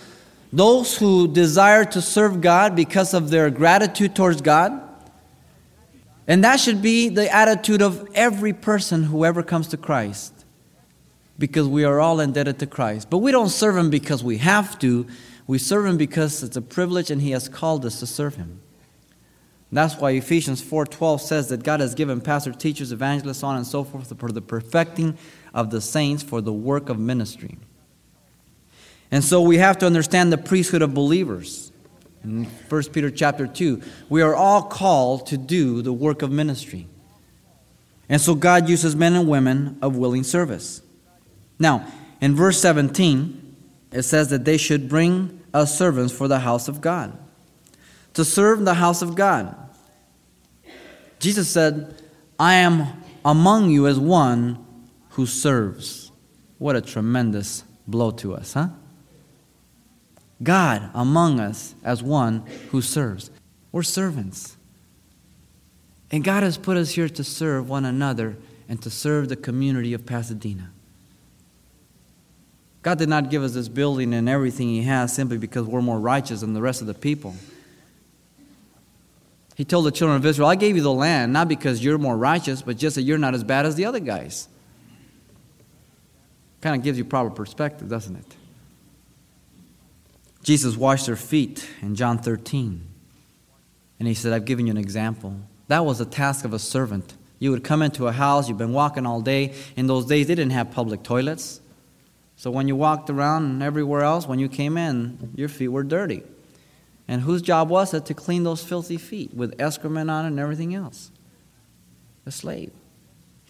those 0.53 0.97
who 0.97 1.27
desire 1.27 1.85
to 1.87 2.01
serve 2.01 2.41
God 2.41 2.77
because 2.77 3.13
of 3.13 3.31
their 3.31 3.51
gratitude 3.51 4.15
towards 4.15 4.41
God, 4.41 4.81
and 6.27 6.43
that 6.45 6.61
should 6.61 6.81
be 6.81 7.09
the 7.09 7.33
attitude 7.35 7.83
of 7.83 8.09
every 8.15 8.53
person 8.53 9.05
who 9.05 9.25
ever 9.25 9.43
comes 9.43 9.69
to 9.69 9.77
Christ. 9.77 10.33
Because 11.39 11.67
we 11.67 11.85
are 11.85 12.01
all 12.01 12.21
indebted 12.21 12.61
to 12.61 12.67
Christ. 12.67 13.11
But 13.11 13.19
we 13.19 13.33
don't 13.33 13.49
serve 13.49 13.77
Him 13.77 13.91
because 13.91 14.23
we 14.23 14.39
have 14.39 14.79
to. 14.79 15.07
We 15.47 15.59
serve 15.59 15.87
Him 15.87 15.97
because 15.97 16.43
it's 16.43 16.57
a 16.57 16.63
privilege 16.63 17.11
and 17.11 17.21
He 17.21 17.33
has 17.33 17.49
called 17.49 17.85
us 17.85 17.99
to 18.01 18.07
serve 18.07 18.37
Him. 18.37 18.61
that's 19.73 19.97
why 19.97 20.13
Ephesians 20.13 20.63
4.12 20.63 21.21
says 21.21 21.49
that 21.49 21.65
God 21.65 21.81
has 21.81 21.97
given 21.97 22.21
pastors, 22.21 22.57
teachers, 22.57 22.93
evangelists, 22.93 23.43
on 23.43 23.57
and 23.57 23.67
so 23.67 23.83
forth 23.83 24.17
for 24.19 24.31
the 24.31 24.41
perfecting 24.41 25.19
of 25.55 25.71
the 25.71 25.81
saints 25.81 26.23
for 26.23 26.41
the 26.41 26.53
work 26.53 26.89
of 26.91 26.99
ministry. 26.99 27.57
And 29.11 29.23
so 29.23 29.41
we 29.41 29.59
have 29.59 29.79
to 29.79 29.87
understand 29.87 30.33
the 30.33 30.39
priesthood 30.39 30.83
of 30.83 30.93
believers. 30.93 31.71
In 32.25 32.45
1 32.45 32.83
Peter 32.93 33.11
chapter 33.11 33.47
2, 33.47 33.81
we 34.09 34.21
are 34.21 34.35
all 34.35 34.63
called 34.63 35.27
to 35.29 35.39
do 35.39 35.83
the 35.83 35.93
work 35.93 36.23
of 36.23 36.33
ministry. 36.33 36.89
And 38.09 38.21
so 38.21 38.35
God 38.35 38.69
uses 38.69 38.97
men 38.97 39.15
and 39.15 39.29
women 39.29 39.79
of 39.81 39.97
willing 39.97 40.25
service. 40.25 40.83
Now, 41.59 41.87
in 42.21 42.35
verse 42.35 42.61
17, 42.61 43.57
it 43.93 44.03
says 44.03 44.31
that 44.31 44.45
they 44.45 44.57
should 44.57 44.89
bring 44.89 45.41
us 45.53 45.79
servants 45.79 46.13
for 46.13 46.27
the 46.27 46.41
house 46.41 46.67
of 46.67 46.81
God. 46.81 47.17
To 48.15 48.25
serve 48.25 48.65
the 48.65 48.75
house 48.75 49.03
of 49.03 49.15
God. 49.15 49.57
Jesus 51.21 51.49
said, 51.49 52.03
I 52.39 52.55
am 52.55 53.03
among 53.25 53.71
you 53.71 53.87
as 53.87 53.99
one 53.99 54.64
who 55.15 55.27
serves. 55.27 56.11
What 56.59 56.77
a 56.77 56.81
tremendous 56.81 57.65
blow 57.87 58.11
to 58.13 58.35
us, 58.35 58.55
huh? 58.55 58.69
God 60.43 60.91
among 60.93 61.41
us 61.41 61.75
as 61.85 62.03
one 62.03 62.45
who 62.71 62.83
serves. 62.83 63.31
We're 63.71 63.83
servants. 63.83 64.57
And 66.11 66.23
God 66.25 66.43
has 66.43 66.59
put 66.59 66.77
us 66.77 66.91
here 66.91 67.09
to 67.09 67.25
serve 67.25 67.69
one 67.69 67.85
another 67.85 68.37
and 68.69 68.83
to 68.83 68.91
serve 68.91 69.29
the 69.29 69.37
community 69.37 69.95
of 69.95 70.05
Pasadena. 70.05 70.71
God 72.83 72.99
did 72.99 73.09
not 73.09 73.31
give 73.31 73.43
us 73.43 73.55
this 73.55 73.69
building 73.69 74.13
and 74.13 74.29
everything 74.29 74.69
He 74.69 74.83
has 74.83 75.15
simply 75.15 75.39
because 75.39 75.67
we're 75.67 75.81
more 75.81 75.99
righteous 75.99 76.41
than 76.41 76.55
the 76.55 76.61
rest 76.61 76.81
of 76.81 76.87
the 76.87 76.95
people. 76.95 77.35
He 79.55 79.65
told 79.65 79.87
the 79.87 79.93
children 79.93 80.17
of 80.17 80.27
Israel, 80.27 80.49
I 80.49 80.57
gave 80.57 80.75
you 80.75 80.83
the 80.83 80.93
land 80.93 81.33
not 81.33 81.47
because 81.47 81.83
you're 81.83 81.99
more 81.99 82.17
righteous, 82.17 82.63
but 82.63 82.77
just 82.77 82.97
that 82.97 83.03
you're 83.03 83.19
not 83.19 83.35
as 83.35 83.45
bad 83.45 83.65
as 83.65 83.77
the 83.77 83.85
other 83.85 84.01
guys. 84.01 84.49
Kind 86.65 86.77
of 86.77 86.83
gives 86.83 86.97
you 86.97 87.05
proper 87.05 87.29
perspective, 87.29 87.91
doesn't 87.91 88.17
it? 88.17 88.37
Jesus 90.43 90.79
washed 90.79 91.05
their 91.05 91.15
feet 91.15 91.69
in 91.83 91.95
John 91.95 92.17
13. 92.17 92.89
And 93.99 94.09
he 94.09 94.15
said, 94.15 94.33
I've 94.33 94.47
given 94.47 94.67
you 94.67 94.71
an 94.71 94.79
example. 94.79 95.37
That 95.69 95.85
was 95.85 95.99
the 95.99 96.07
task 96.07 96.47
of 96.47 96.55
a 96.55 96.59
servant. 96.59 97.13
You 97.39 97.51
would 97.51 97.65
come 97.65 97.83
into 97.83 98.07
a 98.07 98.13
house, 98.13 98.49
you've 98.49 98.57
been 98.57 98.73
walking 98.73 99.05
all 99.05 99.21
day. 99.21 99.53
In 99.77 99.89
those 99.89 100.07
days, 100.07 100.27
they 100.27 100.35
didn't 100.35 100.53
have 100.53 100.71
public 100.71 101.03
toilets. 101.03 101.61
So 102.37 102.51
when 102.51 102.67
you 102.67 102.77
walked 102.77 103.11
around 103.11 103.45
and 103.45 103.63
everywhere 103.63 104.01
else, 104.01 104.27
when 104.27 104.39
you 104.39 104.49
came 104.49 104.79
in, 104.79 105.33
your 105.35 105.51
feet 105.51 105.69
were 105.69 105.85
dirty. 105.85 106.23
And 107.07 107.21
whose 107.21 107.43
job 107.43 107.69
was 107.69 107.93
it 107.93 108.07
to 108.07 108.15
clean 108.15 108.43
those 108.43 108.65
filthy 108.65 108.97
feet 108.97 109.35
with 109.35 109.61
excrement 109.61 110.11
on 110.11 110.25
it 110.25 110.29
and 110.29 110.41
everything 110.41 110.75
else? 110.75 111.11
The 112.25 112.33
slave. 112.33 112.73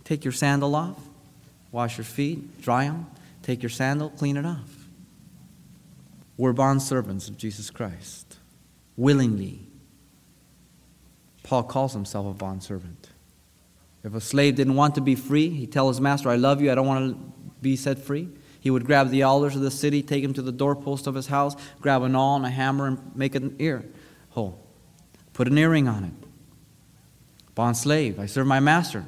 Take 0.03 0.24
your 0.24 0.33
sandal 0.33 0.74
off, 0.74 0.98
wash 1.75 1.99
your 1.99 2.05
feet, 2.05 2.63
dry 2.63 2.85
them, 2.85 3.05
take 3.43 3.61
your 3.61 3.69
sandal, 3.69 4.09
clean 4.11 4.37
it 4.37 4.47
off. 4.47 4.87
We're 6.37 6.53
bond 6.53 6.81
servants 6.81 7.29
of 7.29 7.37
Jesus 7.37 7.69
Christ, 7.69 8.39
willingly. 8.97 9.67
Paul 11.43 11.65
calls 11.65 11.93
himself 11.93 12.27
a 12.27 12.33
bond 12.33 12.63
servant. 12.63 13.09
If 14.05 14.15
a 14.15 14.21
slave 14.21 14.55
didn't 14.55 14.77
want 14.77 14.95
to 14.95 15.01
be 15.01 15.17
free, 15.17 15.51
he'd 15.51 15.73
tell 15.73 15.89
his 15.89 16.01
master, 16.01 16.29
I 16.29 16.37
love 16.37 16.63
you, 16.63 16.71
I 16.71 16.77
don't 16.77 16.87
want 16.87 17.11
to 17.11 17.33
be 17.61 17.75
set 17.75 17.99
free. 17.99 18.29
He 18.61 18.71
would 18.71 18.85
grab 18.85 19.11
the 19.11 19.23
elders 19.23 19.57
of 19.57 19.63
the 19.63 19.71
city, 19.73 20.01
take 20.01 20.23
him 20.23 20.33
to 20.35 20.43
the 20.43 20.53
doorpost 20.53 21.09
of 21.09 21.17
his 21.17 21.27
house, 21.27 21.57
grab 21.81 22.03
an 22.03 22.15
awl 22.15 22.37
and 22.37 22.47
a 22.47 22.51
hammer, 22.51 22.87
and 22.87 23.17
make 23.17 23.35
an 23.35 23.57
ear 23.59 23.85
hole. 24.29 24.65
Put 25.33 25.49
an 25.49 25.59
earring 25.59 25.89
on 25.89 26.05
it. 26.05 26.29
Bond 27.57 27.77
slave, 27.77 28.21
I 28.21 28.27
serve 28.27 28.47
my 28.47 28.61
master. 28.61 29.05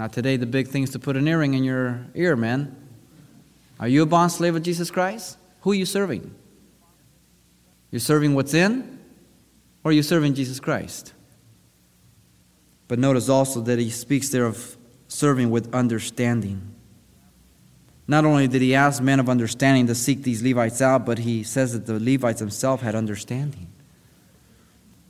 Not 0.00 0.14
today, 0.14 0.38
the 0.38 0.46
big 0.46 0.68
thing 0.68 0.82
is 0.82 0.88
to 0.92 0.98
put 0.98 1.14
an 1.18 1.28
earring 1.28 1.52
in 1.52 1.62
your 1.62 2.06
ear, 2.14 2.34
man. 2.34 2.74
Are 3.78 3.86
you 3.86 4.00
a 4.00 4.06
bond 4.06 4.32
slave 4.32 4.56
of 4.56 4.62
Jesus 4.62 4.90
Christ? 4.90 5.36
Who 5.60 5.72
are 5.72 5.74
you 5.74 5.84
serving? 5.84 6.34
You're 7.90 8.00
serving 8.00 8.34
what's 8.34 8.54
in, 8.54 8.98
or 9.84 9.90
are 9.90 9.92
you 9.92 10.02
serving 10.02 10.32
Jesus 10.32 10.58
Christ? 10.58 11.12
But 12.88 12.98
notice 12.98 13.28
also 13.28 13.60
that 13.60 13.78
he 13.78 13.90
speaks 13.90 14.30
there 14.30 14.46
of 14.46 14.78
serving 15.08 15.50
with 15.50 15.74
understanding. 15.74 16.74
Not 18.08 18.24
only 18.24 18.48
did 18.48 18.62
he 18.62 18.74
ask 18.74 19.02
men 19.02 19.20
of 19.20 19.28
understanding 19.28 19.86
to 19.88 19.94
seek 19.94 20.22
these 20.22 20.42
Levites 20.42 20.80
out, 20.80 21.04
but 21.04 21.18
he 21.18 21.42
says 21.42 21.74
that 21.74 21.84
the 21.84 22.00
Levites 22.00 22.40
themselves 22.40 22.82
had 22.82 22.94
understanding. 22.94 23.66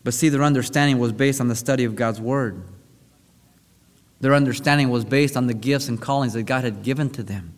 But 0.03 0.15
see, 0.15 0.31
their 0.31 0.43
understanding 0.43 0.99
was 0.99 1.13
based 1.13 1.41
on 1.41 1.47
the 1.47 1.55
study 1.55 1.85
of 1.85 1.95
God's 1.95 2.21
Word. 2.21 2.65
Their 4.21 4.35
understanding 4.35 4.91
was 4.91 5.05
based 5.05 5.37
on 5.37 5.47
the 5.47 5.55
gifts 5.55 5.89
and 5.89 6.01
callings 6.01 6.35
that 6.35 6.43
God 6.43 6.65
had 6.65 6.83
given 6.83 7.11
to 7.11 7.23
them. 7.23 7.55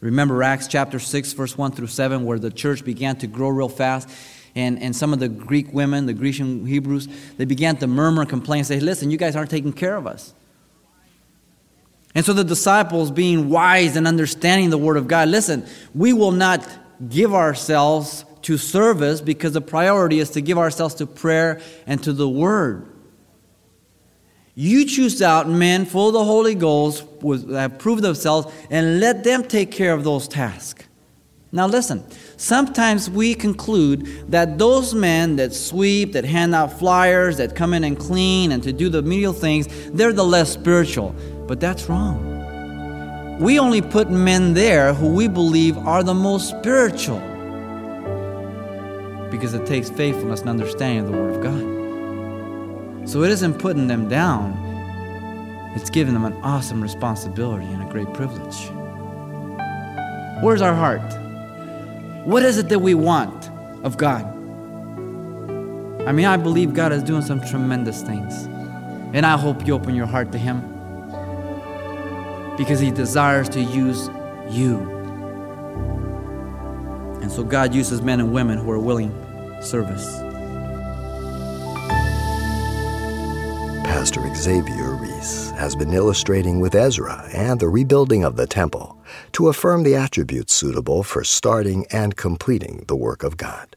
Remember 0.00 0.42
Acts 0.42 0.66
chapter 0.66 0.98
6, 0.98 1.32
verse 1.32 1.56
1 1.56 1.72
through 1.72 1.86
7, 1.86 2.24
where 2.24 2.38
the 2.38 2.50
church 2.50 2.84
began 2.84 3.16
to 3.16 3.26
grow 3.26 3.48
real 3.48 3.68
fast. 3.68 4.08
And, 4.54 4.82
and 4.82 4.94
some 4.96 5.12
of 5.12 5.18
the 5.18 5.28
Greek 5.28 5.72
women, 5.72 6.06
the 6.06 6.14
Grecian 6.14 6.66
Hebrews, 6.66 7.08
they 7.36 7.44
began 7.44 7.76
to 7.78 7.86
murmur 7.86 8.22
and 8.22 8.30
complain 8.30 8.60
and 8.60 8.66
say, 8.66 8.80
Listen, 8.80 9.10
you 9.10 9.18
guys 9.18 9.36
aren't 9.36 9.50
taking 9.50 9.72
care 9.72 9.96
of 9.96 10.06
us. 10.06 10.34
And 12.14 12.24
so 12.24 12.32
the 12.32 12.44
disciples, 12.44 13.10
being 13.10 13.50
wise 13.50 13.96
and 13.96 14.08
understanding 14.08 14.70
the 14.70 14.78
Word 14.78 14.96
of 14.96 15.06
God, 15.06 15.28
listen, 15.28 15.66
we 15.94 16.14
will 16.14 16.32
not 16.32 16.66
give 17.08 17.34
ourselves 17.34 18.24
to 18.42 18.56
service 18.56 19.20
because 19.20 19.52
the 19.52 19.60
priority 19.60 20.18
is 20.18 20.30
to 20.30 20.40
give 20.40 20.56
ourselves 20.56 20.94
to 20.94 21.06
prayer 21.06 21.60
and 21.86 22.02
to 22.04 22.14
the 22.14 22.28
Word. 22.28 22.86
You 24.58 24.86
choose 24.86 25.20
out 25.20 25.50
men 25.50 25.84
full 25.84 26.08
of 26.08 26.14
the 26.14 26.24
Holy 26.24 26.54
Ghost 26.54 27.04
that 27.20 27.58
have 27.58 27.78
proved 27.78 28.00
themselves 28.00 28.50
and 28.70 29.00
let 29.00 29.22
them 29.22 29.44
take 29.44 29.70
care 29.70 29.92
of 29.92 30.02
those 30.02 30.26
tasks. 30.26 30.86
Now, 31.52 31.66
listen, 31.66 32.02
sometimes 32.38 33.10
we 33.10 33.34
conclude 33.34 34.30
that 34.30 34.56
those 34.56 34.94
men 34.94 35.36
that 35.36 35.52
sweep, 35.52 36.14
that 36.14 36.24
hand 36.24 36.54
out 36.54 36.78
flyers, 36.78 37.36
that 37.36 37.54
come 37.54 37.74
in 37.74 37.84
and 37.84 37.98
clean, 37.98 38.50
and 38.50 38.62
to 38.62 38.72
do 38.72 38.88
the 38.88 39.02
menial 39.02 39.34
things, 39.34 39.68
they're 39.90 40.14
the 40.14 40.24
less 40.24 40.54
spiritual. 40.54 41.14
But 41.46 41.60
that's 41.60 41.90
wrong. 41.90 43.38
We 43.38 43.58
only 43.58 43.82
put 43.82 44.10
men 44.10 44.54
there 44.54 44.94
who 44.94 45.08
we 45.08 45.28
believe 45.28 45.76
are 45.76 46.02
the 46.02 46.14
most 46.14 46.48
spiritual 46.48 47.20
because 49.30 49.52
it 49.52 49.66
takes 49.66 49.90
faithfulness 49.90 50.40
and 50.40 50.48
understanding 50.48 51.04
of 51.04 51.12
the 51.12 51.18
Word 51.18 51.34
of 51.36 51.42
God. 51.42 51.75
So 53.06 53.22
it 53.22 53.30
isn't 53.30 53.60
putting 53.60 53.86
them 53.86 54.08
down, 54.08 54.52
it's 55.76 55.90
giving 55.90 56.12
them 56.12 56.24
an 56.24 56.32
awesome 56.42 56.82
responsibility 56.82 57.66
and 57.66 57.82
a 57.82 57.86
great 57.86 58.12
privilege. 58.12 58.68
Where's 60.42 60.60
our 60.60 60.74
heart? 60.74 61.00
What 62.26 62.42
is 62.42 62.58
it 62.58 62.68
that 62.68 62.80
we 62.80 62.94
want 62.94 63.50
of 63.84 63.96
God? 63.96 64.24
I 66.06 66.12
mean, 66.12 66.26
I 66.26 66.36
believe 66.36 66.74
God 66.74 66.92
is 66.92 67.04
doing 67.04 67.22
some 67.22 67.40
tremendous 67.40 68.02
things. 68.02 68.46
And 69.14 69.24
I 69.24 69.36
hope 69.36 69.66
you 69.66 69.74
open 69.74 69.94
your 69.94 70.06
heart 70.06 70.32
to 70.32 70.38
Him 70.38 70.60
because 72.56 72.80
He 72.80 72.90
desires 72.90 73.48
to 73.50 73.60
use 73.60 74.08
you. 74.50 74.78
And 77.22 77.30
so 77.30 77.44
God 77.44 77.72
uses 77.72 78.02
men 78.02 78.18
and 78.18 78.32
women 78.32 78.58
who 78.58 78.70
are 78.72 78.78
willing 78.78 79.12
service. 79.62 80.25
Pastor 83.96 84.28
Xavier 84.34 84.94
Reese 84.96 85.52
has 85.52 85.74
been 85.74 85.94
illustrating 85.94 86.60
with 86.60 86.74
Ezra 86.74 87.26
and 87.32 87.58
the 87.58 87.70
rebuilding 87.70 88.24
of 88.24 88.36
the 88.36 88.46
temple 88.46 89.02
to 89.32 89.48
affirm 89.48 89.84
the 89.84 89.94
attributes 89.94 90.54
suitable 90.54 91.02
for 91.02 91.24
starting 91.24 91.86
and 91.90 92.14
completing 92.14 92.84
the 92.88 92.94
work 92.94 93.22
of 93.22 93.38
God. 93.38 93.74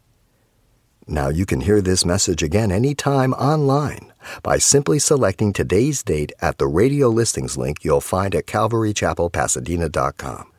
Now 1.08 1.30
you 1.30 1.46
can 1.46 1.62
hear 1.62 1.80
this 1.80 2.04
message 2.04 2.44
again 2.44 2.70
anytime 2.70 3.32
online 3.36 4.12
by 4.44 4.58
simply 4.58 5.00
selecting 5.00 5.54
today's 5.54 6.04
date 6.04 6.34
at 6.42 6.58
the 6.58 6.68
radio 6.68 7.08
listings 7.08 7.58
link 7.58 7.86
you'll 7.86 8.02
find 8.02 8.36
at 8.36 8.46
calvarychapelpasadena.com. 8.46 10.52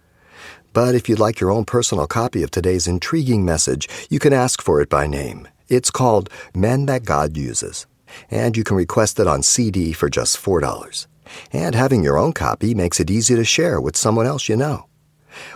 But 0.72 0.94
if 0.94 1.06
you'd 1.06 1.18
like 1.18 1.38
your 1.38 1.50
own 1.50 1.66
personal 1.66 2.06
copy 2.06 2.42
of 2.42 2.50
today's 2.50 2.88
intriguing 2.88 3.44
message, 3.44 3.90
you 4.08 4.20
can 4.20 4.32
ask 4.32 4.62
for 4.62 4.80
it 4.80 4.88
by 4.88 5.06
name. 5.06 5.46
It's 5.68 5.90
called 5.90 6.30
Men 6.54 6.86
That 6.86 7.04
God 7.04 7.36
Uses 7.36 7.86
and 8.30 8.56
you 8.56 8.64
can 8.64 8.76
request 8.76 9.20
it 9.20 9.26
on 9.26 9.42
CD 9.42 9.92
for 9.92 10.08
just 10.08 10.36
$4. 10.36 11.06
And 11.52 11.74
having 11.74 12.02
your 12.02 12.18
own 12.18 12.32
copy 12.32 12.74
makes 12.74 13.00
it 13.00 13.10
easy 13.10 13.36
to 13.36 13.44
share 13.44 13.80
with 13.80 13.96
someone 13.96 14.26
else 14.26 14.48
you 14.48 14.56
know. 14.56 14.86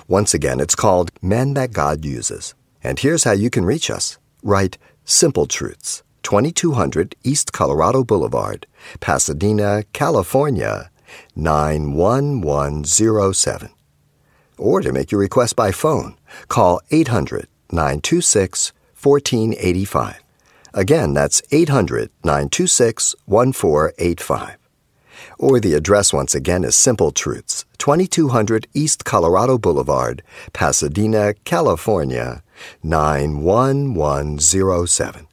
Once 0.06 0.34
again, 0.34 0.60
it's 0.60 0.74
called 0.74 1.10
Men 1.20 1.54
That 1.54 1.72
God 1.72 2.04
Uses. 2.04 2.54
And 2.82 2.98
here's 2.98 3.24
how 3.24 3.32
you 3.32 3.50
can 3.50 3.64
reach 3.64 3.90
us. 3.90 4.18
Write 4.42 4.78
Simple 5.04 5.46
Truths, 5.46 6.02
2200 6.22 7.16
East 7.24 7.52
Colorado 7.52 8.04
Boulevard, 8.04 8.66
Pasadena, 9.00 9.84
California, 9.92 10.90
91107. 11.34 13.70
Or 14.56 14.80
to 14.80 14.92
make 14.92 15.10
your 15.10 15.20
request 15.20 15.56
by 15.56 15.72
phone, 15.72 16.16
call 16.48 16.80
800 16.90 17.48
926 17.70 18.72
1485. 19.02 20.23
Again, 20.74 21.14
that's 21.14 21.40
800 21.52 22.10
926 22.24 23.14
1485. 23.26 24.56
Or 25.38 25.60
the 25.60 25.74
address 25.74 26.12
once 26.12 26.34
again 26.34 26.64
is 26.64 26.74
Simple 26.74 27.12
Truths, 27.12 27.64
2200 27.78 28.66
East 28.74 29.04
Colorado 29.04 29.56
Boulevard, 29.56 30.24
Pasadena, 30.52 31.34
California, 31.44 32.42
91107. 32.82 35.28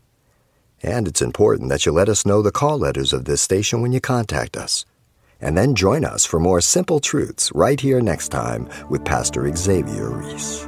And 0.84 1.08
it's 1.08 1.22
important 1.24 1.70
that 1.70 1.88
you 1.88 1.92
let 1.92 2.10
us 2.10 2.26
know 2.26 2.44
the 2.44 2.52
call 2.52 2.78
letters 2.78 3.12
of 3.12 3.26
this 3.26 3.42
station 3.42 3.82
when 3.82 3.92
you 3.92 4.00
contact 4.00 4.56
us. 4.56 4.86
And 5.40 5.58
then 5.58 5.74
join 5.74 6.06
us 6.06 6.24
for 6.24 6.40
more 6.40 6.62
Simple 6.62 7.00
Truths 7.00 7.52
right 7.56 7.80
here 7.80 8.00
next 8.00 8.30
time 8.30 8.70
with 8.90 9.04
Pastor 9.06 9.52
Xavier 9.56 10.10
Reese. 10.10 10.68